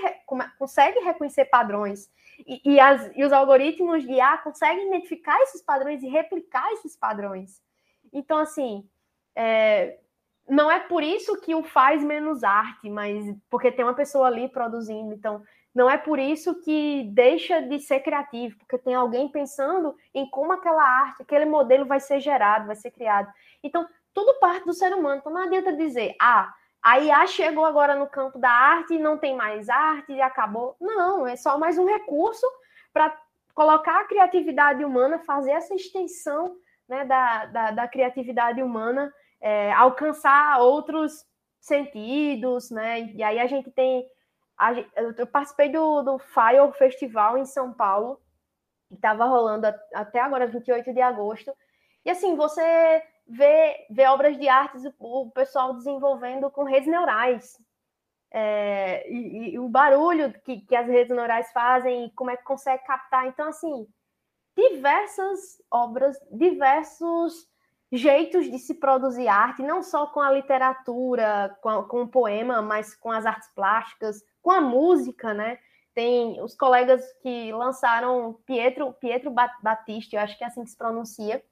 consegue 0.58 1.00
reconhecer 1.00 1.46
padrões. 1.46 2.10
E, 2.40 2.74
e, 2.74 2.80
as, 2.80 3.12
e 3.16 3.24
os 3.24 3.32
algoritmos 3.32 4.04
de 4.04 4.14
IA 4.14 4.38
conseguem 4.40 4.88
identificar 4.88 5.40
esses 5.42 5.62
padrões 5.62 6.02
e 6.04 6.08
replicar 6.08 6.72
esses 6.74 6.96
padrões. 6.96 7.62
Então, 8.12 8.38
assim, 8.40 8.88
é, 9.36 10.00
não 10.50 10.70
é 10.70 10.80
por 10.80 11.04
isso 11.04 11.40
que 11.42 11.54
o 11.54 11.64
faz 11.64 12.04
menos 12.04 12.44
arte, 12.44 12.90
mas 12.90 13.24
porque 13.50 13.72
tem 13.72 13.86
uma 13.86 13.94
pessoa 13.94 14.28
ali 14.28 14.50
produzindo. 14.50 15.14
Então, 15.14 15.44
não 15.74 15.90
é 15.90 15.98
por 15.98 16.18
isso 16.18 16.60
que 16.62 17.04
deixa 17.14 17.62
de 17.62 17.80
ser 17.80 18.00
criativo, 18.00 18.58
porque 18.58 18.78
tem 18.78 18.96
alguém 18.96 19.30
pensando 19.30 19.96
em 20.14 20.30
como 20.30 20.52
aquela 20.52 20.84
arte, 20.84 21.22
aquele 21.22 21.46
modelo 21.46 21.86
vai 21.86 22.00
ser 22.00 22.20
gerado, 22.20 22.68
vai 22.68 22.76
ser 22.76 22.92
criado. 22.92 23.32
Então, 23.64 23.88
tudo 24.14 24.40
parte 24.40 24.66
do 24.66 24.74
ser 24.74 24.94
humano. 24.94 25.20
Então, 25.20 25.32
não 25.32 25.44
adianta 25.44 25.72
dizer, 25.74 26.16
ah, 26.20 26.54
a 26.82 27.00
IA 27.00 27.28
chegou 27.28 27.66
agora 27.66 27.96
no 27.96 28.08
campo 28.08 28.40
da 28.40 28.50
arte 28.50 28.96
e 28.96 29.00
não 29.00 29.18
tem 29.18 29.36
mais 29.36 29.70
arte 29.70 30.14
e 30.14 30.22
acabou. 30.22 30.76
Não, 30.80 31.28
é 31.28 31.36
só 31.36 31.58
mais 31.58 31.78
um 31.78 31.86
recurso 31.86 32.46
para 32.92 33.16
colocar 33.54 34.00
a 34.00 34.06
criatividade 34.06 34.84
humana, 34.84 35.20
fazer 35.20 35.52
essa 35.52 35.76
extensão 35.76 36.56
né, 36.88 37.06
da, 37.06 37.46
da, 37.46 37.72
da 37.72 37.88
criatividade 37.88 38.64
humana, 38.64 39.14
é, 39.42 39.72
alcançar 39.74 40.60
outros 40.60 41.26
sentidos, 41.60 42.70
né? 42.72 43.02
E 43.14 43.24
aí 43.24 43.40
a 43.40 43.48
gente 43.48 43.72
tem. 43.72 44.06
A, 44.58 44.74
eu 45.18 45.28
participei 45.28 45.70
do, 45.70 46.02
do 46.04 46.20
Fire 46.20 46.72
Festival 46.78 47.38
em 47.38 47.46
São 47.46 47.74
Paulo, 47.74 48.20
que 48.88 48.96
estava 48.96 49.26
rolando 49.26 49.68
até 49.94 50.20
agora, 50.20 50.48
28 50.48 50.94
de 50.94 51.02
agosto. 51.02 51.54
E 52.06 52.10
assim, 52.10 52.36
você 52.36 53.04
ver, 53.28 53.86
ver 53.90 54.08
obras 54.08 54.38
de 54.38 54.50
artes, 54.50 54.84
o 55.00 55.30
pessoal 55.32 55.76
desenvolvendo 55.76 56.50
com 56.50 56.64
redes 56.64 56.90
neurais. 56.90 57.58
É, 58.32 59.10
e, 59.12 59.54
e, 59.54 59.60
o 59.60 59.68
barulho 59.68 60.32
que, 60.44 60.62
que 60.62 60.76
as 60.76 60.88
redes 60.88 61.16
neurais 61.16 61.52
fazem 61.52 62.12
como 62.16 62.30
é 62.30 62.38
que 62.38 62.44
consegue 62.44 62.84
captar. 62.84 63.28
Então, 63.28 63.48
assim, 63.48 63.88
diversas 64.56 65.62
obras, 65.72 66.18
diversos 66.32 67.49
jeitos 67.92 68.50
de 68.50 68.60
se 68.60 68.76
produzir 68.76 69.28
arte, 69.28 69.64
não 69.64 69.82
só 69.82 70.08
com 70.08 70.20
a 70.20 70.32
literatura, 70.32 71.58
com, 71.62 71.70
a, 71.70 71.84
com 71.84 72.04
o 72.04 72.08
poema, 72.08 72.62
mas 72.62 72.96
com 72.96 73.12
as 73.12 73.26
artes 73.26 73.50
plásticas, 73.56 74.24
com 74.42 74.52
a 74.52 74.62
música, 74.62 75.34
né? 75.34 75.58
Tem 75.94 76.42
os 76.42 76.56
colegas 76.56 77.04
que 77.22 77.52
lançaram 77.52 78.40
Pietro, 78.46 78.94
Pietro 78.94 79.34
Batista, 79.62 80.16
eu 80.16 80.22
acho 80.22 80.38
que 80.38 80.44
é 80.44 80.48
assim 80.48 80.64
que 80.64 80.70
se 80.70 80.78
pronuncia, 80.78 81.44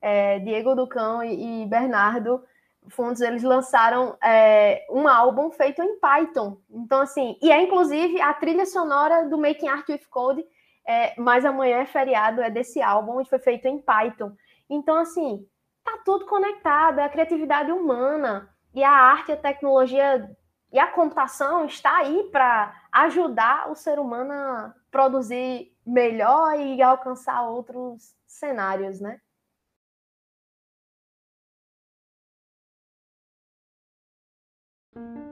é, 0.00 0.38
Diego 0.40 0.74
Ducão 0.74 1.22
e, 1.22 1.62
e 1.62 1.66
Bernardo 1.66 2.42
Fundos, 2.88 3.20
eles 3.20 3.44
lançaram 3.44 4.16
é, 4.20 4.84
um 4.90 5.06
álbum 5.06 5.50
feito 5.52 5.80
em 5.80 5.98
Python. 6.00 6.58
Então, 6.68 7.00
assim, 7.00 7.38
e 7.40 7.52
é 7.52 7.62
inclusive 7.62 8.20
a 8.20 8.34
trilha 8.34 8.66
sonora 8.66 9.28
do 9.28 9.38
Making 9.38 9.68
Art 9.68 9.88
with 9.88 10.02
Code, 10.10 10.44
é, 10.84 11.14
mas 11.16 11.44
amanhã 11.44 11.78
é 11.78 11.86
feriado, 11.86 12.40
é 12.40 12.50
desse 12.50 12.82
álbum, 12.82 13.20
e 13.20 13.24
foi 13.24 13.38
feito 13.38 13.66
em 13.68 13.78
Python. 13.78 14.32
Então, 14.68 14.96
assim, 14.98 15.46
tá 15.84 15.98
tudo 16.04 16.26
conectado, 16.26 17.00
é 17.00 17.04
a 17.04 17.08
criatividade 17.08 17.70
humana, 17.70 18.52
e 18.74 18.82
a 18.82 18.90
arte, 18.90 19.32
a 19.32 19.36
tecnologia 19.36 20.30
e 20.72 20.78
a 20.78 20.86
computação 20.86 21.66
está 21.66 21.98
aí 21.98 22.28
para 22.32 22.74
ajudar 22.90 23.70
o 23.70 23.74
ser 23.74 23.98
humano 23.98 24.32
a 24.32 24.74
produzir 24.90 25.76
melhor 25.86 26.58
e 26.58 26.80
alcançar 26.80 27.42
outros 27.42 28.14
cenários, 28.26 29.00
né? 29.00 29.20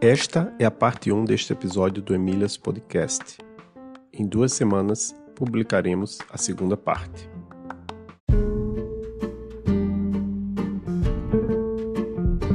Esta 0.02 0.54
é 0.58 0.64
a 0.64 0.70
parte 0.70 1.12
1 1.12 1.24
deste 1.24 1.52
episódio 1.52 2.02
do 2.02 2.14
Emílias 2.14 2.56
Podcast. 2.56 3.38
Em 4.12 4.26
duas 4.26 4.52
semanas 4.52 5.14
publicaremos 5.34 6.18
a 6.30 6.38
segunda 6.38 6.76
parte. 6.76 7.39